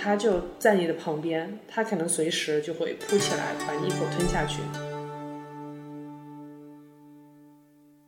[0.00, 4.60] 它就在你的旁边，它可能随时就会扑起来把你一口吞下去。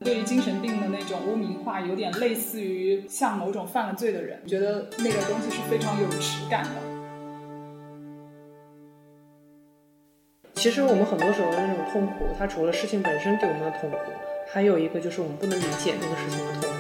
[0.03, 6.71] 对于精神病的那种污名化，有点类似于像某种犯了罪的人，觉得那个东西是非常有耻感的。
[10.55, 13.97] 其实我们很多时候的那种痛苦，它除了事情本身给我们的痛苦，
[14.49, 16.80] 还有一个就是我们不能理解那个事情的痛苦。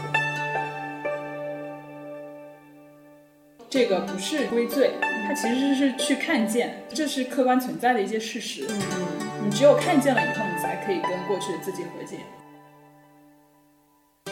[3.71, 4.91] 这个不是归罪，
[5.24, 8.66] 它其实是去看见，这是客观存在的一些事实。
[8.69, 12.19] 嗯嗯，你只有看见了以后，你才可以跟过去的自己和解。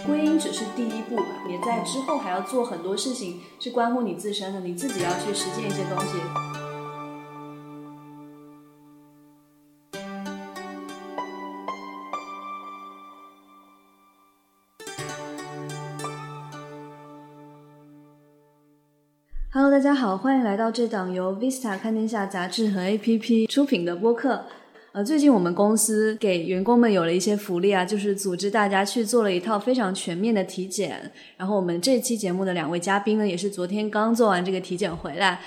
[0.04, 6.57] 归因只是第一步吧，也在之后还要做很多事情，是关乎你自身的，你自己要去实践一些东西。
[19.78, 24.42] 大家好，欢迎来到这档由 Vista 看天下杂志和 APP 出品的播客。
[24.90, 31.12] 呃，最近我们公司给员工们有了一些福利啊，就是组织大家去做了一套非常全面的体检。
[31.36, 35.40] 然后我们这期节目的两位嘉宾呢，也是昨天刚做完这个体检回来，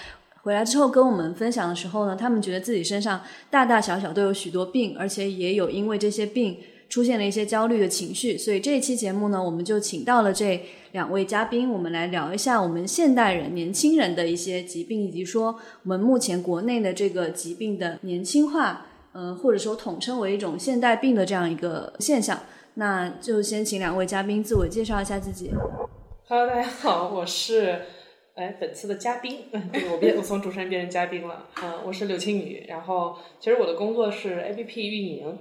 [0.43, 6.57] 回来之后跟我们分享的时候呢，他们觉得自己身上大大小小都有许多病，而且也有因为这些病
[6.91, 8.37] 出现了一些焦虑的情绪。
[8.37, 18.85] 所以这一期节目呢，我们就请到了这两位嘉宾，我们来聊一下我们现代人、年轻人的一些疾病，以及说我们目前国内的这个疾病的年轻化。
[19.13, 22.39] 呃，或者说统称为一种现代病的这样一个现象，
[22.75, 25.51] 那就先请两位嘉宾自我介绍一下自己。
[26.29, 27.77] Hello，大家好，我是
[28.35, 29.39] 哎本次的嘉宾，
[29.91, 35.37] 我变我从主持人变成嘉宾了，嗯，我是刘青宇，然后其实我的工作是 APP 运营。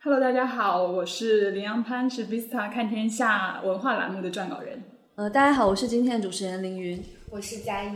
[0.00, 4.80] Hello，大家好，我是林阳潘，是 Vista 看天下文化栏目的撰稿人。
[5.16, 7.90] 呃，大家好，我是今天的主持人凌云，我是佳一。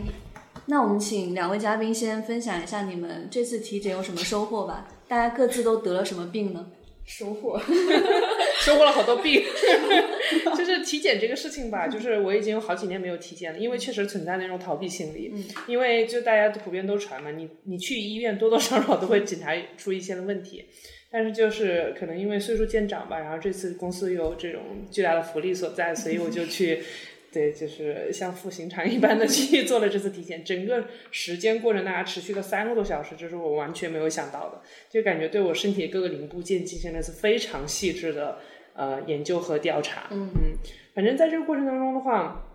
[0.65, 4.85] 那我们请两位嘉宾先分享一下你们这次体检有什么收获吧？
[5.07, 6.65] 大家各自都得了什么病呢？
[7.05, 7.59] 收获，
[8.61, 9.43] 收获了好多病。
[10.57, 15.31] 就是体检这个事情吧，就是我已经有好几年没有体检了，因为确实存在那种逃避心理。
[15.33, 15.43] 嗯。
[15.67, 20.65] 因为就大家普遍都传嘛，你你去医院多多少少都会检查出一些的问题，
[21.11, 26.83] 但是就是可能因为岁数渐长吧，然后这次公司有这种巨大的福利所在，所以我就去。
[27.33, 34.61] 对，就是像赴刑场一般的去做了这次体检，整个时间过程大概持续了三个多小时，这是我完全没有想到的，
[34.91, 38.37] 就感觉对我身体各个零部件进行了一次非常细致的
[38.75, 40.07] 呃研究和调查。
[40.11, 40.53] 嗯嗯，
[40.93, 42.45] 反正在这个过程当中的话，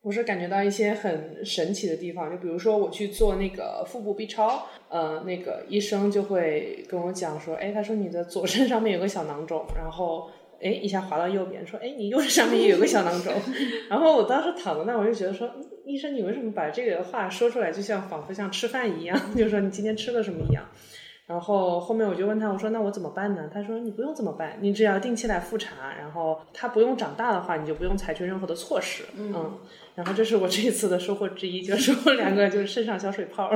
[0.00, 10.30] 我是感觉到一些很神奇的地方，就比如说我去做那个腹部 B 超，呃，那个医生就会跟我讲说，哎，他说你的左肾上面有个小囊肿，然后。
[10.62, 13.32] 哎，一下滑到右边，说：“哎，你右上面也 有个小囊肿。
[13.90, 15.50] ”然后我当时躺在那，我就觉得说
[15.84, 20.64] ：“医生，你为什么把这个话说出来，就像仿佛像吃饭一样， 就说你今天吃了什么一样。”
[21.24, 29.58] 然后后面我就问他，我说：“那我怎么办呢？”他说：“你不用怎么办，你只要定期来复查，然后它不用长大的话，你就不用采取任何的措施。”嗯。
[29.94, 33.50] 然后这是我这一次的收获之一，就是我两个就是肾上小水泡。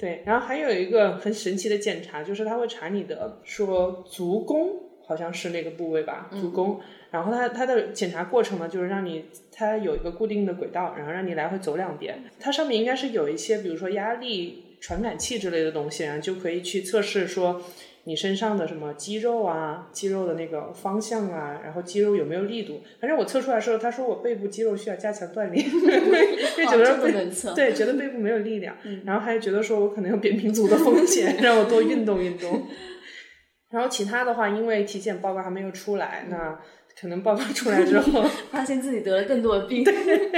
[0.00, 4.91] 对，然后还有一个很神奇的检查，就是他会查你的说足弓。
[5.12, 6.80] 好像是那个部位吧，足弓。
[7.10, 12.24] 然后它它的检查过程呢，就是让你它有一个固定的轨道，然后让你来回走两遍。
[12.40, 17.60] 它上面应该是有一些，比如说压力传感器之类的东西，然后就可以去测试说
[18.04, 22.80] 你身上的什么肌肉啊，肌肉的那个方向啊，然后肌肉有没有力度。
[22.98, 27.12] 反正我测出来的时候，他说我背部肌肉需要加强锻炼， 就觉得背
[27.54, 28.74] 对觉得背部没有力量，
[29.04, 32.66] 然后还觉得说我可能有扁平足的风险， 让我多运动运动。
[33.72, 36.60] 然后其他的话，因为体检报告还没有出来，那
[37.00, 38.22] 可能报告出来之后，
[38.52, 39.82] 发现自己得了更多的病。
[39.82, 39.94] 对，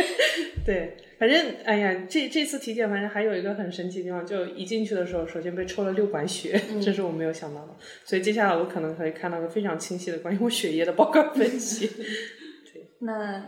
[0.64, 7.74] 对反正哎呀，这这次体检反正还有一个很神奇的地方，就一进去的时候，首先被抽了六管血，这是我没有想到的。
[8.04, 11.86] 所以接下来我可能可以看到个非常清晰的关于我血液的报告分析。
[12.72, 13.44] 对，那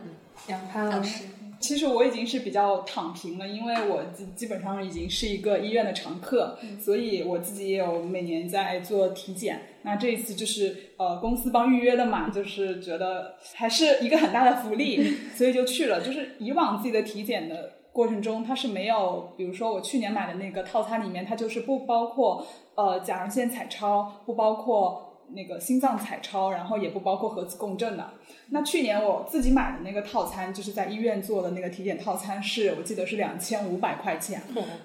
[0.47, 1.23] 杨潘老师。
[1.59, 9.61] 其实我已经是比较躺平了，因为我基基本上已经是一个医院的常客，所以我自己也有每年在做体检。
[9.83, 15.01] 那这一次就是呃公司帮预约的嘛，就是觉得还是一个很大的福利，
[15.35, 16.01] 所以就去了。
[16.01, 22.45] 就是以往自己的体检的过程中，它是没有，比如说我去年买的那个套餐里面，它就是不包括
[22.75, 25.06] 呃甲状腺彩超，不包括。
[25.35, 28.11] 那个心脏彩超，然后也不包括核磁共振的。
[28.49, 34.41] 那去年我自己买的那个套餐，就是在医院做的那个体检套餐，是我记得是两千五百块钱。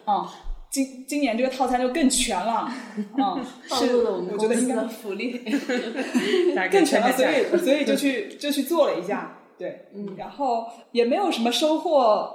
[0.07, 0.27] 嗯，
[0.69, 2.69] 今今年这个套餐就更全了。
[3.17, 3.45] 嗯，
[3.79, 5.39] 是，我觉得应该福利
[6.73, 9.39] 更全了，所以所以就去 就去做了一下。
[9.57, 12.29] 对，嗯，然后也没有什么收获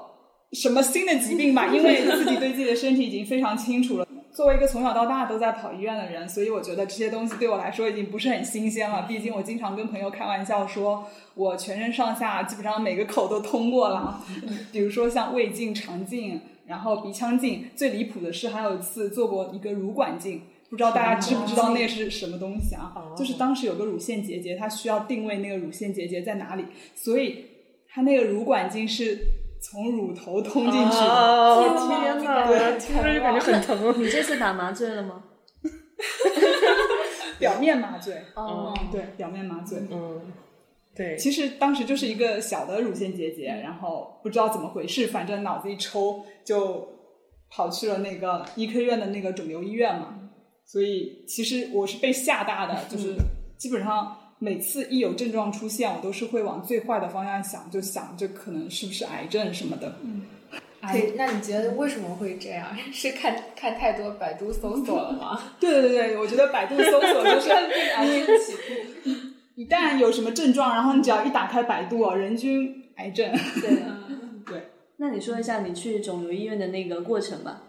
[0.54, 4.07] 什么新的疾病吧，因为自己对自己的身体已经非常清楚了。
[4.34, 9.08] 作为一个从小到大都在跑医院的人，所以我觉得这些东西对我来说已经不是很新鲜了。
[9.08, 14.24] 毕竟我经常跟朋友开玩笑说，我全身上下基本上每个口都通过了，
[14.72, 17.66] 比如说像胃镜、肠镜，然后鼻腔镜。
[17.76, 22.94] 最离谱的是，还有一次做过一个乳管镜，不知道大家知不知道那是什么东西啊？
[23.18, 27.46] 就是当时有个乳腺结节，它需要定位那个乳腺结节在哪里，所以
[27.90, 29.18] 它那个乳管镜是。
[29.60, 32.78] 从乳头通进去，哦天哪！
[32.78, 33.94] 听着就感觉很疼。
[34.02, 35.24] 你这次打麻醉了吗？
[37.40, 38.24] 表面麻醉。
[38.36, 39.80] 哦，对，表面麻醉。
[39.90, 40.22] 嗯，
[40.96, 41.18] 对。
[41.18, 46.88] 其实当时就是一个小的乳腺结节，然后不知道怎么回事，反正脑子一抽就
[47.50, 50.30] 跑去了那个医科院的那个肿瘤医院嘛。
[50.66, 53.16] 所以其实我是被吓大的，就是
[53.58, 54.18] 基本上。
[54.40, 59.96] 每次一有症状出现，我都是会往最坏的方向想，就想这可能是不是癌症什么的。
[60.04, 60.22] 嗯，
[60.82, 62.68] 哎，那你觉得为什么会这样？
[62.94, 65.42] 是看看太多百度搜索了吗？
[65.60, 67.50] 对对对我觉得百度搜索就是
[67.98, 68.54] 癌症起
[69.04, 69.12] 步。
[69.56, 73.32] 一旦有什么症状，然后你只要一打开百度，人均癌症。
[73.60, 73.72] 对，
[74.46, 74.70] 对。
[74.98, 77.64] 那你说一下你去肿瘤医院的那个过程吧。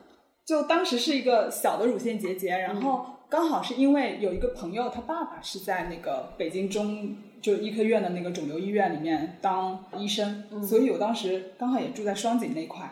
[0.45, 3.07] 就当时是一个小的乳腺结节，然后。
[3.31, 12.91] 刚好是因为有一个朋友，他爸爸是在那个北京中就医科院的那个肿瘤医院里面当医生，所以我当时刚好也住在双井那块，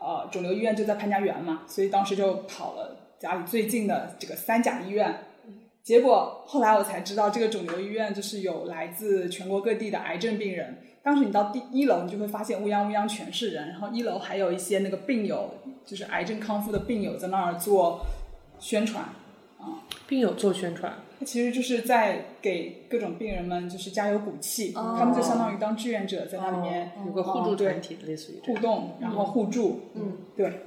[0.00, 5.18] 呃，肿瘤医院就在潘家园嘛，所以当时就跑了家里最近的这个三甲医院。
[5.82, 10.78] 结果后来我才知道，这个肿瘤医院就是有来自全国各地的癌症病人。
[11.02, 15.54] 当时你到第一楼，你就会发现乌泱乌泱全是人，然后一楼还有一些那个病友，
[15.84, 18.06] 就是癌症康复的病友在那儿做
[18.60, 19.04] 宣传。
[20.12, 30.66] 病友做宣传，他其实就是在给各种病人们就是加油鼓气，他们就相当于当志愿者在那里面有个互助团体，类似于互动，然后互助，嗯，对。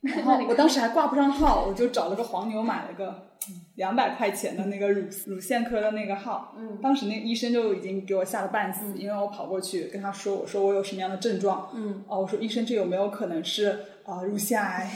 [0.00, 3.32] 然后我当时还挂不上号，我就找了个黄牛买了个
[3.74, 14.90] 两百块钱的那个乳乳腺科的那个号，嗯，当时那医生就已经给我吓得半死，因为我跑过去跟他说，我说我有什么样的症状，嗯，哦，我说医生这有没有可能是啊乳腺癌？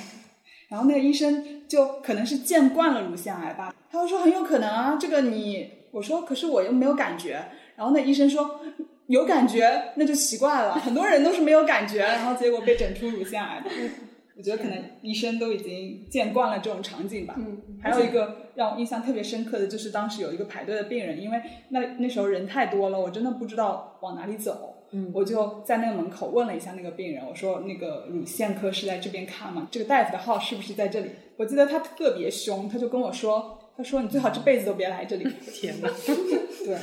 [0.71, 7.45] 然后那个医生就可能是见惯了乳腺癌吧，他说很有可能啊，这个你我说可是我又没有感觉，
[7.77, 8.61] 然后那医生说
[9.09, 13.71] 有感觉那就奇怪了，很多人都是没有感觉，然后结果被诊出乳腺癌的。
[14.37, 17.35] 我觉得可能医生都已经见惯了这种场景吧。
[17.37, 24.80] 嗯，还有一个让我印象特别深刻的就是当时有一个排队的病人，因为那那时候人太多了，我真的不知道往哪里走。
[24.93, 29.69] 嗯，我就在那个门口问了一下那个病人，我说那个乳腺科是在这边看吗？
[29.71, 31.11] 这个大夫的号是不是在这里？
[31.37, 35.25] 我记得他特别凶，他就跟我说，他说你最好这辈子都别来这里。
[35.53, 35.89] 天哪！
[36.65, 36.77] 对。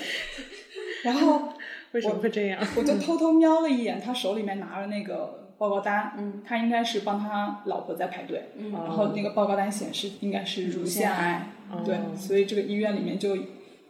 [1.03, 1.49] 然后
[1.91, 2.65] 为什么会这样？
[2.77, 11.49] 我就偷偷瞄了一眼，他手里面拿了那个报告单，嗯，他应该是帮他老婆在排队，嗯，然后那个报告单显示应该是乳腺癌，
[11.83, 13.37] 对，所以这个医院里面就。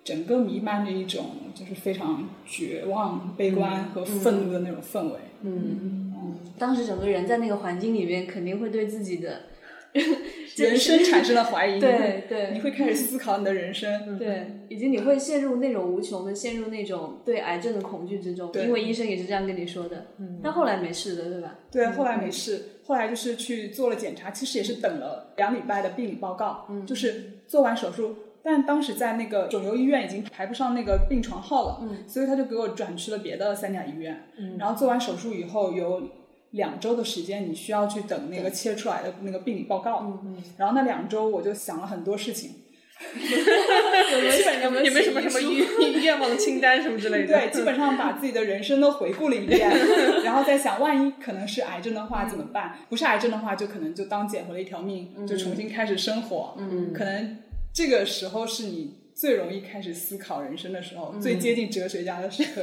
[0.08, 5.20] 整个弥漫着一种就是非常绝望、悲观和愤怒的那种氛围。
[5.42, 9.42] 嗯嗯，当时整个人在那个环境里面，肯定会对自己的
[10.56, 11.78] 人生产生了怀疑。
[11.78, 14.18] 对对，你会开始思考你的人生。
[14.18, 18.50] 对，以及你会陷入那种无穷的、陷入那种对癌症的恐惧之中。
[18.54, 20.06] 因为医生也是这样跟你说的。
[20.20, 20.40] 嗯。
[20.42, 21.60] 但后来没事的，对吧？
[21.70, 22.64] 对，后来没事。
[22.86, 26.66] 后来就是去做了检查，其实也是等了两礼拜的病理报告。
[26.70, 26.86] 嗯。
[26.86, 28.16] 就是做完手术。
[28.50, 36.02] 但当时在那个肿瘤医院已经排不上那个病床号了，嗯，所以他就给我转去了别的三甲医院，嗯，然后做完手术以后有
[36.52, 42.52] 两周的时间，你需要去等那个切出来的那个病理报告，嗯嗯，然后那两周我就想了很多事情，
[43.14, 49.70] 基本有没什么什么愿愿望清单什么之类的，对， 基本上把自己的人生都回顾了一遍，
[50.24, 52.78] 然后再想万一可能是癌症的话怎么办？
[52.88, 57.40] 不是癌症的话，就可能就当捡回了一条命，就重新开始生活，嗯，可能
[57.78, 58.96] 这个时候是你。
[59.18, 62.62] 最容易开始思考人生的时候，最接近哲学家的时候。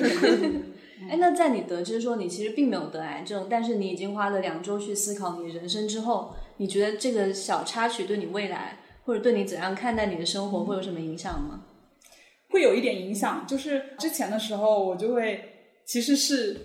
[1.11, 11.65] 哎，那在你得知说你其实并没有得癌症，但是你已经花了两周去思考你人生之后，你觉得这个小插曲对你未来或者对你怎样看待你的生活会有什么影响吗？
[12.51, 15.41] 会有一点影响，就是之前的时候我就会
[15.85, 16.57] 其实是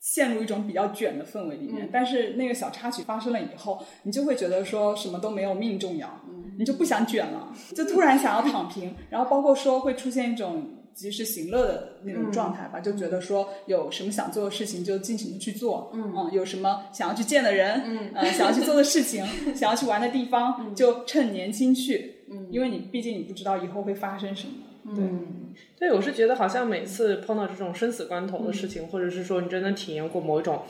[0.00, 6.24] 陷入一种比较卷的氛围里面，但是那个小插曲发生了以后，你就会觉得说什么都没有命重要。
[6.58, 19.24] 你就不想卷了，就突然想要躺平，然后包括说会出现一种及时行乐的那种状态吧，就觉得说有什么想做的事情就尽情的去做，嗯，有什么想要去见的人，嗯，呃，想要去做的事情，
[19.54, 25.04] 想要去玩的地方，就趁年轻去，嗯，因为你毕竟你不知道以后会发生什么，对，
[25.78, 30.62] 对，我是觉得好像每次碰到这种生死关头的事情，或者是说你真的体验过某一种。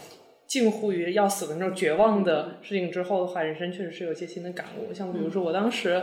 [0.48, 4.92] 近乎于要死的那种绝望的事情之后的话，人生确实是有一些新的感悟。
[4.92, 6.02] 像比如说我当时，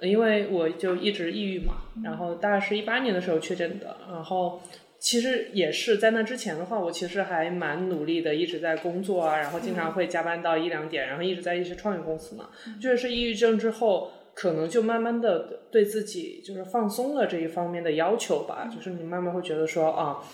[0.00, 1.74] 因为我就一直抑郁嘛，
[2.04, 4.60] 然后大概是一八年的时候确诊的，然后。
[4.98, 12.48] 其实也是在那之前的话，我其实还蛮努力的，一直在工作啊，然后经常会加班到一两点，然后一直在一些创业公司嘛。
[12.80, 18.68] 就是抑郁症之后，可能就慢慢的对自己就是放松了这一方面的要求吧。
[18.74, 20.24] 就是你慢慢会觉得说啊，嗯，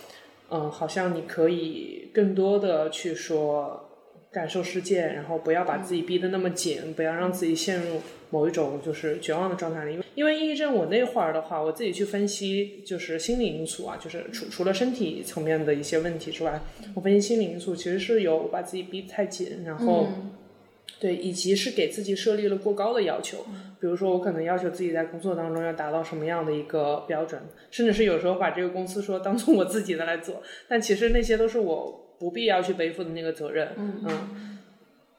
[0.71, 3.89] 好像你可以更多的去说。
[4.33, 9.93] 感受世界，然后不要把自己逼得那么紧，不要让自己陷入某一种就是绝望的状态里。
[9.93, 16.63] 因为因为抑郁症，我那会儿的话，我自己去分析，就是心理因素啊，就是除除了身体层面的一些问题之外，
[16.95, 20.09] 我分析心理因素其实是有把自己逼太紧，然后
[21.03, 23.45] 对，以及是给自己设立了过高的要求。
[23.81, 31.99] 比如说，我可能要求自己在工作当中要达到什么样的一个标准，甚至是有时候把这个公司说当做我自己的来做，但其实那些都是我。
[32.23, 34.61] 不必要去背负的那个责任，嗯，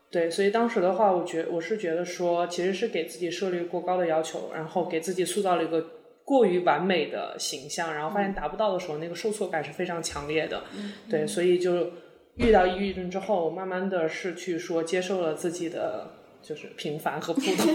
[0.10, 5.86] 对，所以当时的话，我觉我是觉得说，其实是给自己设立过高的要求，然后给自己塑造了一个
[6.24, 10.64] 过于完美的形象，然后发现达不到的时候，那个受挫感是非常强烈的，
[11.10, 11.92] 对，所以就
[12.36, 16.12] 遇到抑郁症之后，慢慢的是去说接受了自己的
[16.42, 17.68] 就是平凡和普通，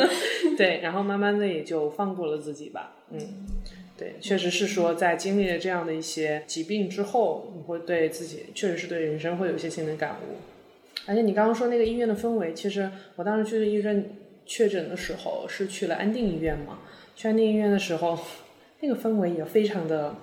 [0.56, 3.46] 对，然后慢慢的也就放过了自己吧，嗯。
[3.94, 10.38] 对，确实是说，在经历了这样的一些疾病之后，你会对自己，确实是对人生会有一些新的感悟。
[11.06, 16.80] 而且你刚刚说那个医院的氛围，其实我当时去医院确诊的时候是去了安定医院嘛。
[17.14, 18.18] 去安定医院的时候，
[18.80, 20.16] 那个氛围也非常的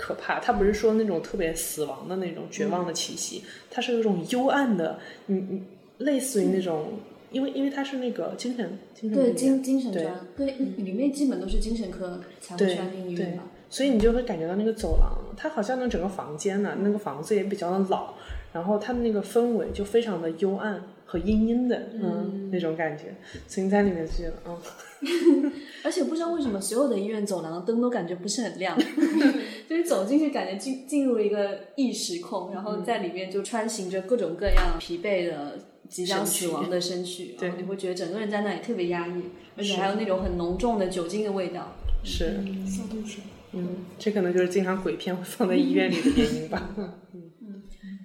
[0.00, 0.40] 可怕。
[0.40, 5.62] 他不是说那种特别死亡的那种绝望的气息，它是有种幽暗的，你你
[5.98, 6.94] 类似于那种。
[7.32, 18.14] 因为因为它是那个精神精神对精精神专对里面基本都是精神科才会去医院嘛，所以你就会感觉到那个走廊，它好像那整个房间呢，那个房子也比较的老，
[18.52, 23.14] 然后他们那个氛围就非常的幽暗和阴阴的，嗯，那种感觉，
[23.46, 25.52] 所以你在里面就觉得，嗯，
[25.84, 28.78] 而且不知道为什么所有的医院走廊的灯都感觉不是很亮
[29.68, 35.58] 就是走进去感觉进进入一个异时空，然后在里面就穿行着各种各样疲惫的。
[35.88, 39.22] 即将死亡的身躯，对，你会觉得整个人在那里特别压抑，
[39.56, 41.74] 而且还有那种很浓重的酒精的味道。
[42.04, 42.26] 是，
[42.64, 43.24] 消毒水。
[43.50, 46.70] 嗯，这可能就是经常鬼片会放在医院里的原因吧。
[46.78, 47.22] 嗯嗯。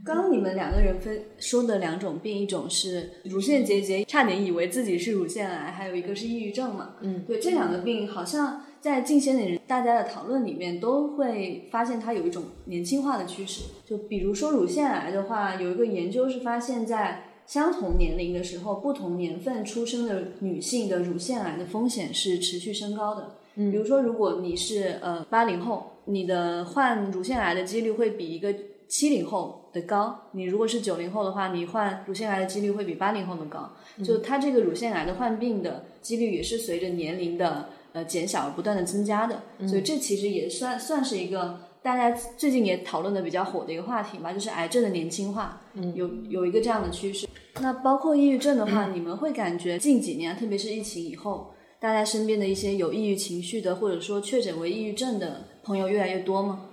[0.05, 6.91] 刚刚你们两个人分说的两种病，一种是乳腺结节，差点以为自己是乳腺癌，还有一个是抑郁症嘛。
[7.01, 7.23] 嗯。
[7.25, 13.63] 对这两个病，好像在近些年大家的讨论里面，都会发现它有一种年轻化的趋势。
[13.83, 23.37] 就比如说乳腺癌的话，有一个研究是发现，在相同年龄的时候，不同年份出生的女性的乳腺癌的风险是持续升高的。
[23.55, 28.53] 嗯，比如说，如果你是呃八零后，你的患乳腺癌的几率会比一个
[28.87, 33.69] 七零后的高；你如果是九零后的话，你患乳腺癌的几率会比八零后的高。
[34.03, 39.43] 就它这个乳腺癌的患病的几率也是随着年龄的呃减小而不断的增加的。
[39.67, 41.59] 所以这其实也算算是一个。
[41.85, 45.61] 大家最近也讨论的比较火的一个话题吧，就是癌症的年轻化，
[45.93, 47.27] 有有一个这样的趋势。
[47.61, 56.65] 那包括抑郁症的话，你们会感觉近几年，特别是疫情以后，大家身边的一些有抑郁情绪的，或者说确诊为抑郁症的朋友越来越多吗？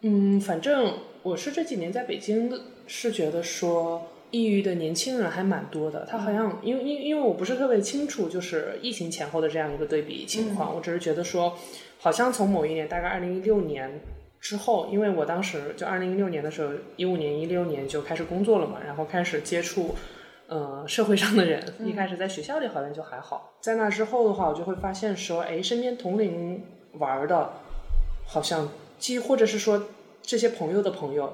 [0.00, 0.92] 嗯，反正
[1.22, 2.52] 我是这几年在北京
[2.86, 6.06] 是觉得说抑郁的年轻人还蛮多的。
[6.10, 11.56] 他好像因为因因为我不是特别清楚，就是疫情前后的这样一个对比情况，我只是觉得说。
[12.02, 14.00] 好像从某一年，大概二零一六年
[14.40, 19.94] 之后，因为我当时就二零一六年的时候，一五年、一六年就开始工作了嘛，然后开始接触，
[20.46, 21.62] 呃，社会上的人。
[21.84, 27.52] 一开始在学校里好像就还好，在那之后的话，我就会发现说，哎，身边同龄玩的，
[28.26, 29.84] 好像，既或者是说
[30.22, 31.32] 这些朋友的朋友，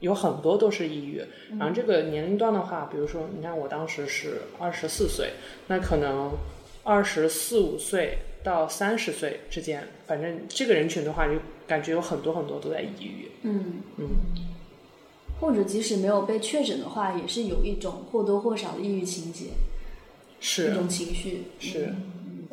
[0.00, 1.24] 有很多都是抑郁。
[1.58, 5.32] 然后这个年龄段的话，比如说，你看我当时是二十四岁，
[5.68, 6.32] 那可能
[6.84, 8.18] 二十四五岁。
[8.44, 13.30] 到三十岁之间，反正这个人群的话，就感觉有很多很多都在抑郁。
[13.42, 14.08] 嗯嗯，
[15.40, 19.50] 或者即使没有被确诊的话，也是有一种或多或少的抑郁情节，
[20.40, 21.44] 是一种情绪。
[21.60, 21.94] 是，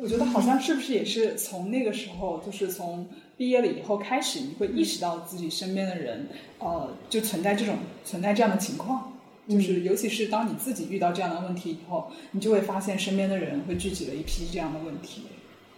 [0.00, 6.26] 我觉得好像是不是也是从那个时候，就是从毕业了以后开始，你会意识到自己身边的人，
[6.58, 9.12] 呃，就存在这种存在这样的情况。
[9.48, 15.22] 就是尤其是当你自己遇到这样的问题以后，你就会发现身边的人会聚集了一批这样的问题。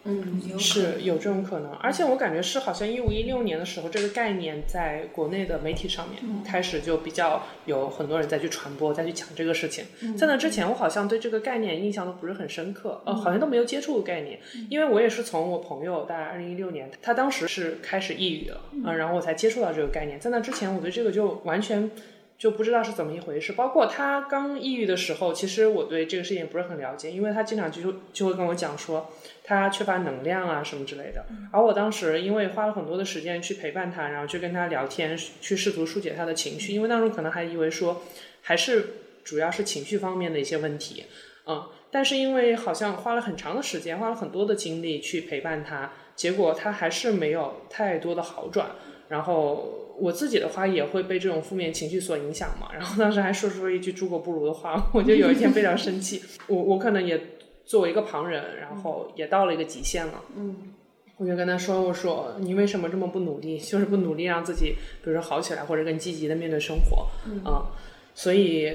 [0.05, 9.85] 嗯，是有这种可能，而且我感觉是好像一五一六年的时候，这个概念在国内的媒体上面开始就比较有很多人在去传播，再去讲这个事情。
[10.17, 20.19] 在那之前，我好像对这个概念印象都不是很深刻，呃，好像都没有接触过概念，因为我也是从我朋友大概二零一六年，他当时是开始抑郁了，嗯，然后我才接触到这个概念。
[20.19, 21.91] 在那之前，我对这个就完全。
[22.43, 23.53] 就不知道是怎么一回事。
[23.53, 29.09] 包括他刚抑郁的时候，其实我对这个事情不是很了解，因为他经常就就会跟我讲说
[29.45, 31.25] 他缺乏能量啊什么之类的。
[31.53, 38.03] 而我当时因为花了很多的时间去陪伴他，然后去跟他聊天，去试图疏解他的情绪，因为当时可能还以为说
[38.41, 38.87] 还是
[39.23, 41.05] 主要是情绪方面的一些问题，
[41.47, 41.65] 嗯。
[41.93, 48.73] 但是因为好像花了很长的时间，花了很多的精力去陪伴他，结果他还是没有太多的好转，
[49.09, 49.79] 然后。
[50.03, 57.21] 我自己的话也会被这种负面情绪所影响嘛，然后当时还说出了一句猪狗不如的话， 我就有一天非常生气，我我可能也
[57.65, 60.57] 作为一个旁人，然后也到了一个极限了，嗯，
[61.19, 67.65] 我就跟他说，我说你为什么这么不努力，就是不努力让自己，比如说好起来，或者更积极的面对生活，嗯，
[68.13, 68.75] 所以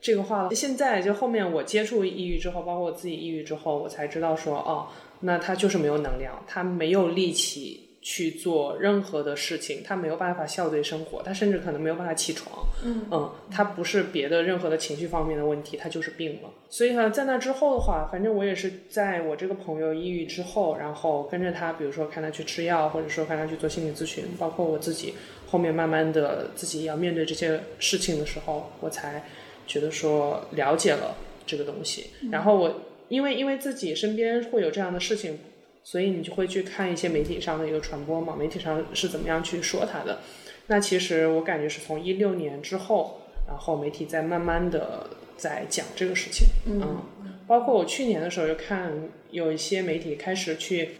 [0.00, 4.88] 这个话现在就后面我接触抑郁之后，包括我自己抑郁之后，我才知道说，哦，
[5.20, 7.90] 那他就是没有能量，他没有力气。
[8.02, 12.66] 去做任何的事情，他没有办法笑对生活，他甚至可能没有办法起床。
[12.84, 16.50] 嗯嗯，他不是别的任何的情绪方面的问题，他就是病了。
[16.68, 25.14] 所以呢，在那之后的话，反正我也是在我这个朋友抑郁之后，然后跟着他，比如说看他去吃药，或者说看他去做心理咨询，包括我自己
[25.46, 29.22] 后面慢慢的自己要面对这些事情的时候，我才
[29.68, 31.14] 觉得说了解了
[31.46, 32.06] 这个东西。
[32.32, 35.38] 然后我因为因为自己身边会有这样的事情。
[35.84, 40.20] 所以你就会去看一些媒体上的一个传播嘛，媒体上是怎么样去说它的？
[40.68, 47.02] 那其实我感觉是从一六年之后，然后媒体在慢慢的在讲这个事情，嗯，
[47.48, 48.92] 包括我去年的时候就看
[49.32, 50.90] 有一些媒体开始去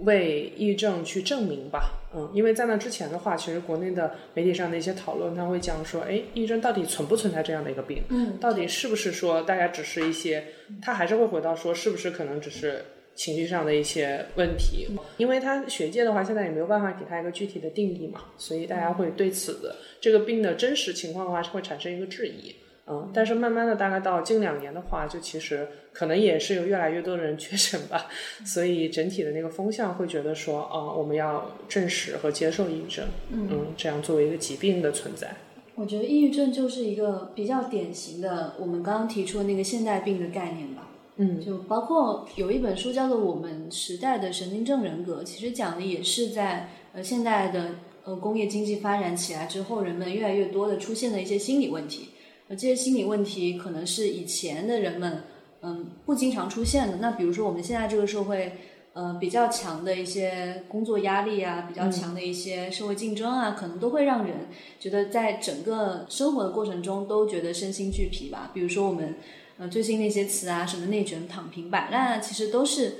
[0.00, 8.02] 为抑郁症去证明吧，嗯，因为在那之前的话，其实国内的媒体上的一些讨论，他会讲说，哎，抑郁症到底存不存在这样的一个病？
[8.10, 10.44] 嗯，到底是不是说大家只是一些，
[10.82, 12.84] 他还是会回到说，是不是可能只是。
[13.16, 22.54] 情绪上的一些问题，因为他学界的话，现在也没有办法给他一个具体的定义嘛，所以大家会对此的这个病的真实情况的话，是会产生一个质疑。
[22.88, 28.06] 嗯，但是慢慢的，大概到近两年的话，就其实可能也是有越来越多的人 确诊吧，
[28.44, 35.34] 所以整体的那个风向会觉得说，啊，我们要正视和接受抑郁症，嗯，这样作为一个疾病的存在。
[35.74, 40.90] 我觉得抑郁症就是一个比较典型的我们刚刚提出的那个现代病的概念吧。
[41.18, 47.70] 嗯，就包括有一本书叫做《我们时代的神经症人格》，其实讲的也是在呃现代的
[48.04, 52.10] 呃工业经济发展起来之后，人们越来越多的出现的一些心理问题。
[52.48, 55.22] 呃，这些心理问题可能是以前的人们
[55.62, 56.98] 嗯不经常出现的。
[56.98, 58.52] 那比如说我们现在这个社会，
[58.92, 64.48] 呃比较强的一些工作压力啊，比较强的一些社会竞争啊，可能都会让人
[64.78, 68.50] 觉得在整个生活的过程中都觉得身心俱疲吧。
[68.52, 69.14] 比如说我们。
[69.58, 72.96] 呃，最近那些词啊，什么内卷、躺平、摆烂啊，其实都是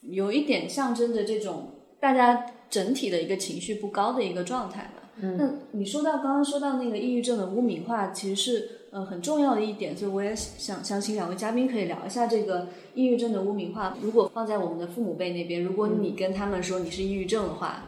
[0.00, 5.10] 有一点象征着这种大家整体的一个情绪不高的一个状态吧。
[5.20, 13.96] 嗯，那你说到刚刚说到那个抑郁症的污名化，其实是呃很重要的一点，所以我也想想请两位嘉宾可以聊一下这个抑郁症的污名化。
[14.02, 17.84] 如果放在我们的父母辈那边，如果你跟他们说你是抑郁症的话，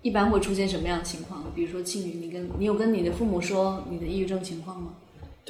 [0.00, 1.44] 一般会出现什么样的情况？
[1.54, 4.94] 比如说庆宇，你跟你有跟你的父母说你的抑郁症情况吗？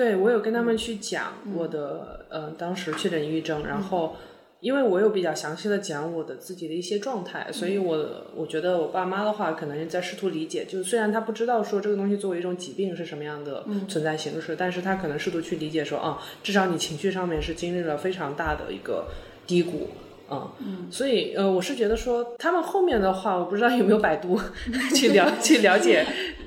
[0.01, 4.17] 对，我有跟他们去讲我的呃当时确诊抑郁症，然后
[4.61, 19.07] 因为我有比较详细的讲我的自己的一些状态，所以我我觉得我爸妈的话可能在试图理解，就虽然他不知道说这个东西作为一种疾病是什么样的存在形式，但是他可能试图去理解说啊，至少你情绪上面是经历了非常大的一个
[19.47, 19.91] 低谷。
[20.31, 24.41] 嗯，所以呃，我是觉得说他们后面的话，我不知道有没有百度
[24.95, 26.07] 去了去了解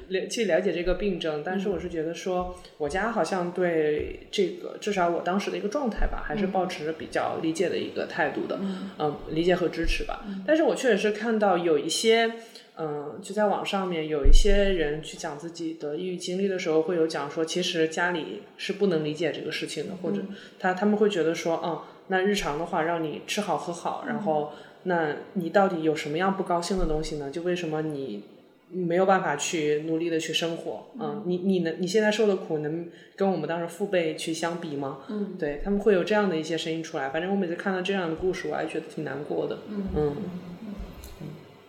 [0.10, 8.60] 了去了解这个病症，但是我是觉得说，我家好像对这个至少我当时的一个状态吧，还是保持着比较理解的一个态度的，
[9.00, 10.24] 嗯，理解和支持吧。
[10.46, 12.34] 但是我确实是看到有一些，
[12.78, 20.22] 嗯，就在网上面有一些人去讲自己的抑郁经历的时候，会有讲说，其实家里是不能理解这个事情的，或者
[20.60, 21.82] 他他们会觉得说，嗯。
[22.08, 24.52] 那日常的话，让你吃好喝好，然后，
[24.84, 27.32] 那你到底有什么样不高兴的东西呢？
[27.32, 28.24] 就为什么你
[28.70, 30.88] 没有办法去努力的去生活？
[31.00, 35.00] 嗯，你你能你现在受的苦能跟我们当时父辈去相比吗？
[35.10, 37.10] 嗯，对他们会有这样的一些声音出来。
[37.10, 39.60] 反正我每次看到这样的故事，我还觉得挺难过的。
[39.70, 40.16] 嗯嗯。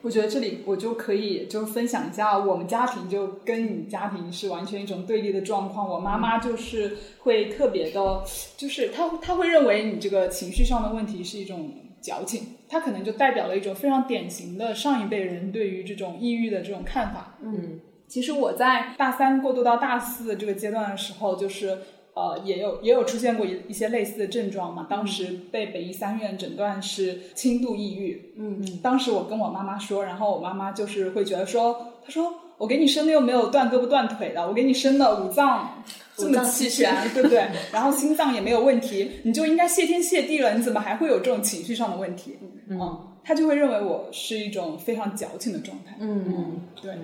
[0.05, 5.89] 我觉得这里我就可以就分享一下，我们家庭就跟你家庭是完全一种对立的状况。
[5.89, 8.23] 我妈妈就是会特别的，
[8.59, 17.39] 就是她她会认为你这个情绪上的问题是一种矫情，她可能就代表了一种非常典型的上一辈人对于这种抑郁的这种看法。
[17.43, 21.79] 嗯，其实我在大三过渡到大四的这个阶段的时候，就是。
[22.15, 24.87] 呃，也有也有出现过一一些类似的症状嘛。
[24.89, 28.33] 当时被北医三院诊断是轻度抑郁。
[28.37, 28.79] 嗯嗯。
[28.83, 35.83] 当时我跟我妈妈说，然后我妈妈就是会觉得说，她说我给你生的又没有断胳膊断腿的，我给你生的五脏
[36.17, 37.45] 这么齐全，对不对？
[37.73, 42.39] 然后心脏也没有问题，你就应该谢天谢地了，你怎么还会有这种情绪上的问题？
[42.69, 45.97] 嗯，他就会认为我是一种非常矫情的状态。
[45.99, 46.95] 嗯嗯，对。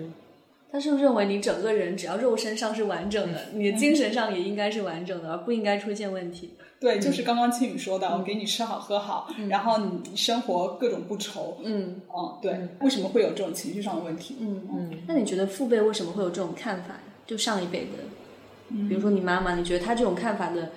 [0.70, 6.50] 他是不是认为你整个人只要肉身上是完整的，嗯你的精神上也应该是完整的，而不应该出现问题？
[6.78, 11.58] 对，就是刚刚青宇说的，我给你吃好喝好，然后你生活各种不愁。
[11.62, 14.36] 嗯哦，对，为什么会有这种情绪上的问题？
[14.40, 14.90] 嗯嗯。
[15.06, 16.94] 那你觉得父辈为什么会有这种看法？
[17.26, 20.70] 就上一辈的，比如说你妈妈，你觉得她这种看法的，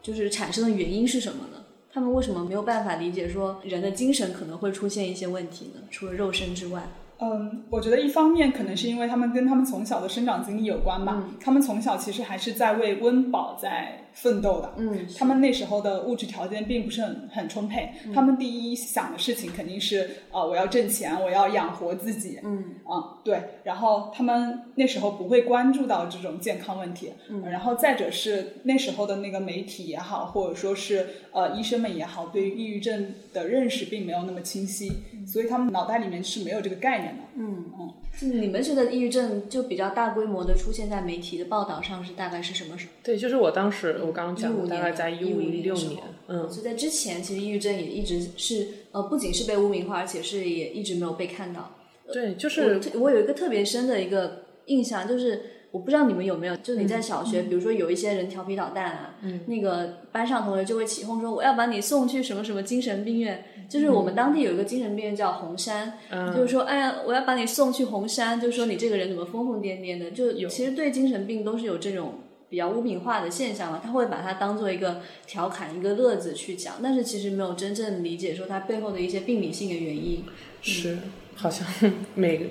[0.00, 1.64] 就是产生的原因是什么呢？
[1.92, 5.80] 他们为什么没有办法理解说人的精神可能会出现一些问题呢？
[5.90, 6.86] 除了肉身之外，
[7.20, 11.24] 嗯，我觉得一方面可能是因为他们跟他们从小的生长经历有关吧。
[11.40, 14.74] 他们从小其实还是在为温饱在奋斗的。
[14.76, 17.90] 嗯，他们那时候的物质条件并不是很很充沛。
[18.14, 22.38] 他们第一想的事情肯定是呃，我要挣钱，我要养活自己。
[22.42, 23.40] 嗯啊、对。
[23.64, 27.12] 然后他们那时候不会关注到这种健康问题。
[27.28, 27.42] 嗯。
[27.50, 34.90] 然后再者是那时候的那个媒体也好，或者说是呃医生们也好，对于抑郁症的认识并没有那么清晰，
[35.26, 37.22] 所以他们脑袋里面是没有这个概念的。
[37.36, 37.92] 嗯嗯。
[38.20, 42.92] 你们觉得抑郁症就比较大规模的出现在媒体的报道上是大概是什么时候？
[43.02, 51.76] 对，就是我当时我刚刚讲15的，大概在一五一六年，嗯，所以在之前，其实抑郁症也一直是呃，不仅是被污名化，而且是也一直没有被看到。
[52.12, 59.40] 对，就是我我有一个特别深的一个印象，就是我不知道你们有没有，就你在小学，比如说有一些人调皮捣蛋啊，嗯。
[59.46, 66.34] 那个班上同学就会起哄说我要把你送去什么什么精神病院，就是我们当地有一个精神病院叫红山，嗯。
[66.34, 72.20] 就是说哎呀我要把你送去红山，就是说你这个人怎么疯疯癫癫的，就其实对精神病都是有这种。
[72.50, 80.24] 比较污名化的现象嘛，他会把它当做一个调侃、一个乐子去讲，但是其实没有真正理解说它背后的一些病理性的原因。
[80.62, 80.96] 是
[81.34, 81.66] 好像
[82.16, 82.46] 每个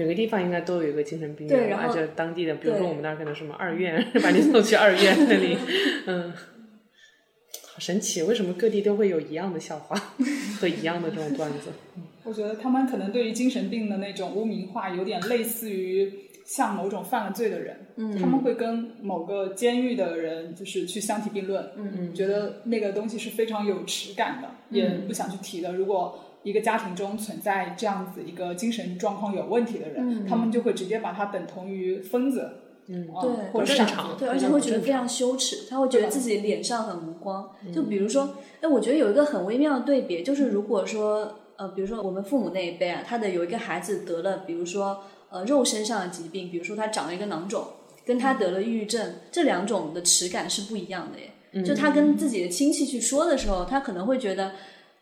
[0.00, 5.58] 每个地方应该都有一个精神病院，对然后而且当地的，比如说我们那儿可能什么二院，把你送去二院那里，
[6.06, 9.94] 嗯，好神奇，为什么各地都会有一样的笑话
[10.58, 11.70] 和一样的这种段子？
[12.24, 16.10] 我觉得他们可能对于精神病的那种污名化，有点类似于
[16.46, 25.74] 像某种犯了罪的人，嗯，他们会跟某个监狱的人就是去相提并论，嗯嗯，觉得那个东西是非常有耻感的，也不想去提的。
[25.74, 32.50] 如果一个家庭中存在这样子一个精神状况有问题的人，他们就会直接把他等同于疯子，
[32.86, 37.50] 嗯啊对，或者傻正常子，对，而且会觉得非常羞耻，他会觉得自己脸上很无光。
[37.74, 47.64] 就比如说，哎，我觉得有一个很微妙的对比，就是如果说，呃，比如说我们父母那一辈啊，他的有一个孩子得了，比如说呃肉身上的疾病，比如说他长了一个囊肿，
[48.06, 51.64] 跟他得了抑郁症，这两种的耻感是不一样的耶。
[51.64, 54.52] 就他跟自己的亲戚去说的时候，他可能会觉得。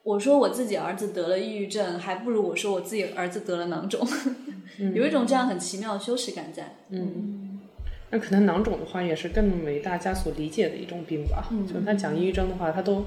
[0.08, 4.00] 我说我自己儿子得了抑郁症，还不如我说我自己儿子得了囊肿，
[4.94, 6.76] 有一种这样很奇妙的羞耻感在。
[6.90, 7.60] 嗯
[8.10, 11.46] 那可能囊肿的话，也是更为大家所理解的一种病吧。
[11.50, 13.04] 嗯就他讲抑郁症的话，他都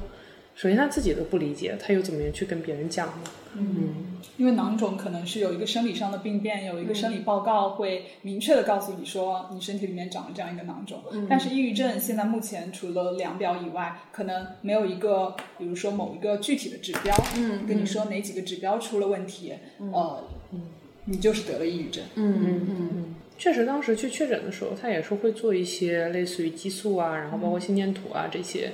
[0.55, 3.31] 首先他自己都不理解，他又怎么样去跟别人讲呢？
[3.55, 11.01] 嗯因为囊肿可能是有一个生理上的病变，有一个生理报告会明确的告诉你说你身体里面长了这样一个囊肿。
[11.29, 19.53] 但是抑郁症现在目前除了量表以外，可能没有一个，比如说某一个具体的指标，嗯，跟你说哪几个指标出了问题，
[19.91, 20.61] 呃，嗯
[21.05, 22.03] 你就是得了抑郁症。
[22.15, 28.71] 嗯嗯确实，当时去确诊的时候，他也是会做一些类似于激素啊，然后包括心电图啊这些，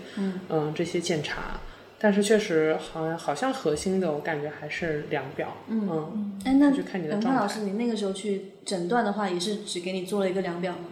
[0.50, 1.60] 嗯这些检查。
[2.00, 10.86] 但是确实好像好像核心的，我感觉还是量表，嗯，哎，那就看你的文状态涛老师，你那个时候去诊断的话，也是只给你做了一个量表吗？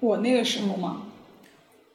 [0.00, 1.02] 我那个时候嘛，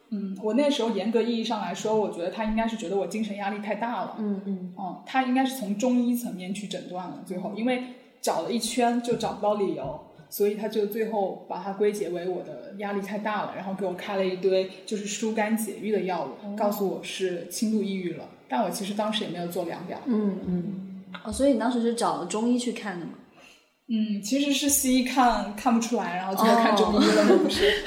[0.10, 7.84] 嗯，我那时候严格意义上来说，我觉得他应该是觉得我精神压力太大了，嗯嗯嗯，他应该是从中医层面去诊断了，最后因为
[8.22, 10.00] 找了一圈就找不到理由，
[10.34, 18.28] 所以他就最后把它归结为我的压力太大了，然后给我开了一堆就是疏肝解郁的药物，告诉我是轻度抑郁了。
[18.50, 21.04] 但我其实当时也没有做量表，嗯嗯。
[21.24, 23.12] 哦，所以你当时是找中医去看的吗？
[23.90, 27.84] 嗯，其实是西医看看不出来，然后最后看中医了，不是？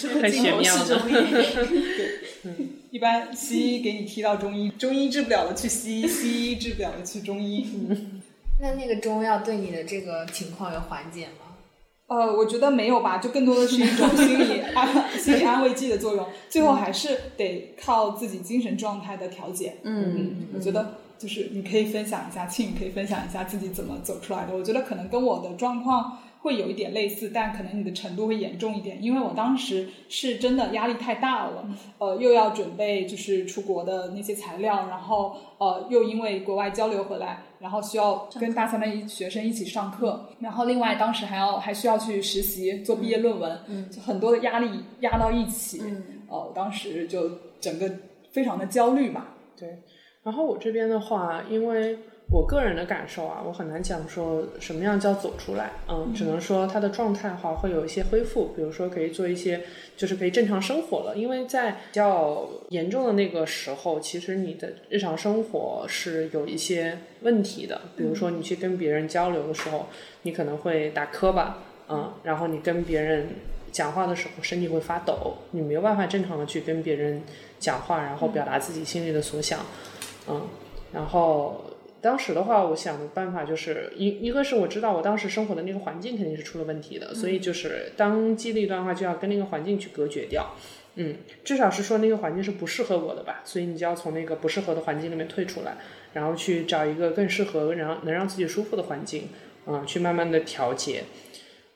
[0.18, 2.52] 太玄妙 对。
[2.90, 7.66] 一般西医给你提到中医，中医治不了的去西医，西医治不了的去中医。
[8.60, 11.44] 那那个中药对你的这个情况有缓解吗？
[12.08, 14.88] 呃，我觉得没有吧，就更多的是一种心理安
[15.18, 19.76] 心理安慰剂的作用，最后还是得靠自己精神状态的调节。
[19.82, 24.56] 嗯我觉得就是你可以分享一下，庆宇可以分享一下自己怎么走出来的。
[24.56, 29.02] 我觉得可能跟我的状况会会有一点类似，但可能你的程度会严重一点。
[29.02, 45.82] 因为我当时是真的压力太大了，呃，又要准备就是出国的那些材料，然后呃，又因为国外交流回来，然后需要跟大三的学生一起上课，然后另外当时还要还需要去实习做毕业论文，就很多的压力压到一起，
[46.28, 47.28] 呃，我当时就
[47.60, 47.90] 整个
[48.30, 49.34] 非常的焦虑吧。
[49.58, 49.82] 对，
[50.22, 59.62] 然后我这边的话，因为我个人的感受啊，我很难讲说什么样叫走出来，嗯，只能说他的状态的话会有一些恢复，比如说可以做一些，
[59.96, 61.16] 就是可以正常生活了。
[61.16, 69.86] 因为在比较严重的那个时候，其实你的日常生活是有一些问题的，比如说你去跟别人交流的时候，
[70.22, 73.28] 你可能会打磕巴，嗯，然后你跟别人
[73.70, 77.22] 讲话的时候身体会发抖，你没有办法正常的去跟别人
[77.60, 79.60] 讲话，然后表达自己心里的所想，
[80.28, 80.42] 嗯，
[80.92, 81.64] 然后。
[82.06, 90.54] 当时的话，我想的办法就是一一个是我知道我当时生活的那个环境肯定是出了问题的，所以就是当机立断的话，就要跟那个环境去隔绝掉。
[90.94, 95.76] 嗯，至少是说那个环境是不适合我的吧，所以你就要从那个不适合的环境里面退出来，
[96.14, 99.28] 然后去找一个更适合、然后能让自己舒服的环境，
[99.66, 101.02] 嗯，去慢慢的调节。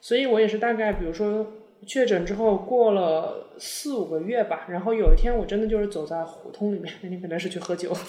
[0.01, 1.53] 所以我也是大概比如说
[1.87, 7.93] 确诊之后过了四五个月吧，然后有一天我真的就是走在胡同里面，那天可能是去喝酒。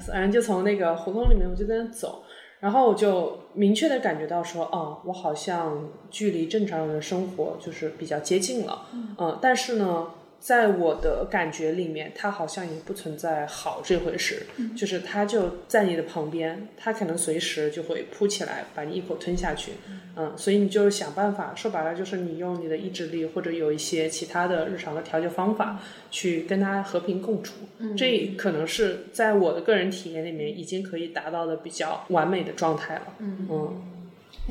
[0.00, 2.22] 反正就从那个胡同里面，我就在那走，
[2.60, 8.82] 然后我就明确的感觉到说，哦，我好像距离正常人的生活就是比较接近了，
[9.18, 10.08] 嗯，但是呢。
[10.40, 14.46] 在我的感觉里面，它好像也不存在好这回事，
[14.76, 19.72] 就是它就在你的旁边，它可能随时就会扑起来把你一口吞下去，
[20.16, 27.54] 嗯，所以你就想办法，说白了就是你用你的意志力或者有一些其他的日常的调节方法去跟它和平共处，
[27.96, 33.48] 这可能是在我的个人体验里面已经可以达到的比较完美的状态了，嗯。
[33.50, 33.82] 嗯。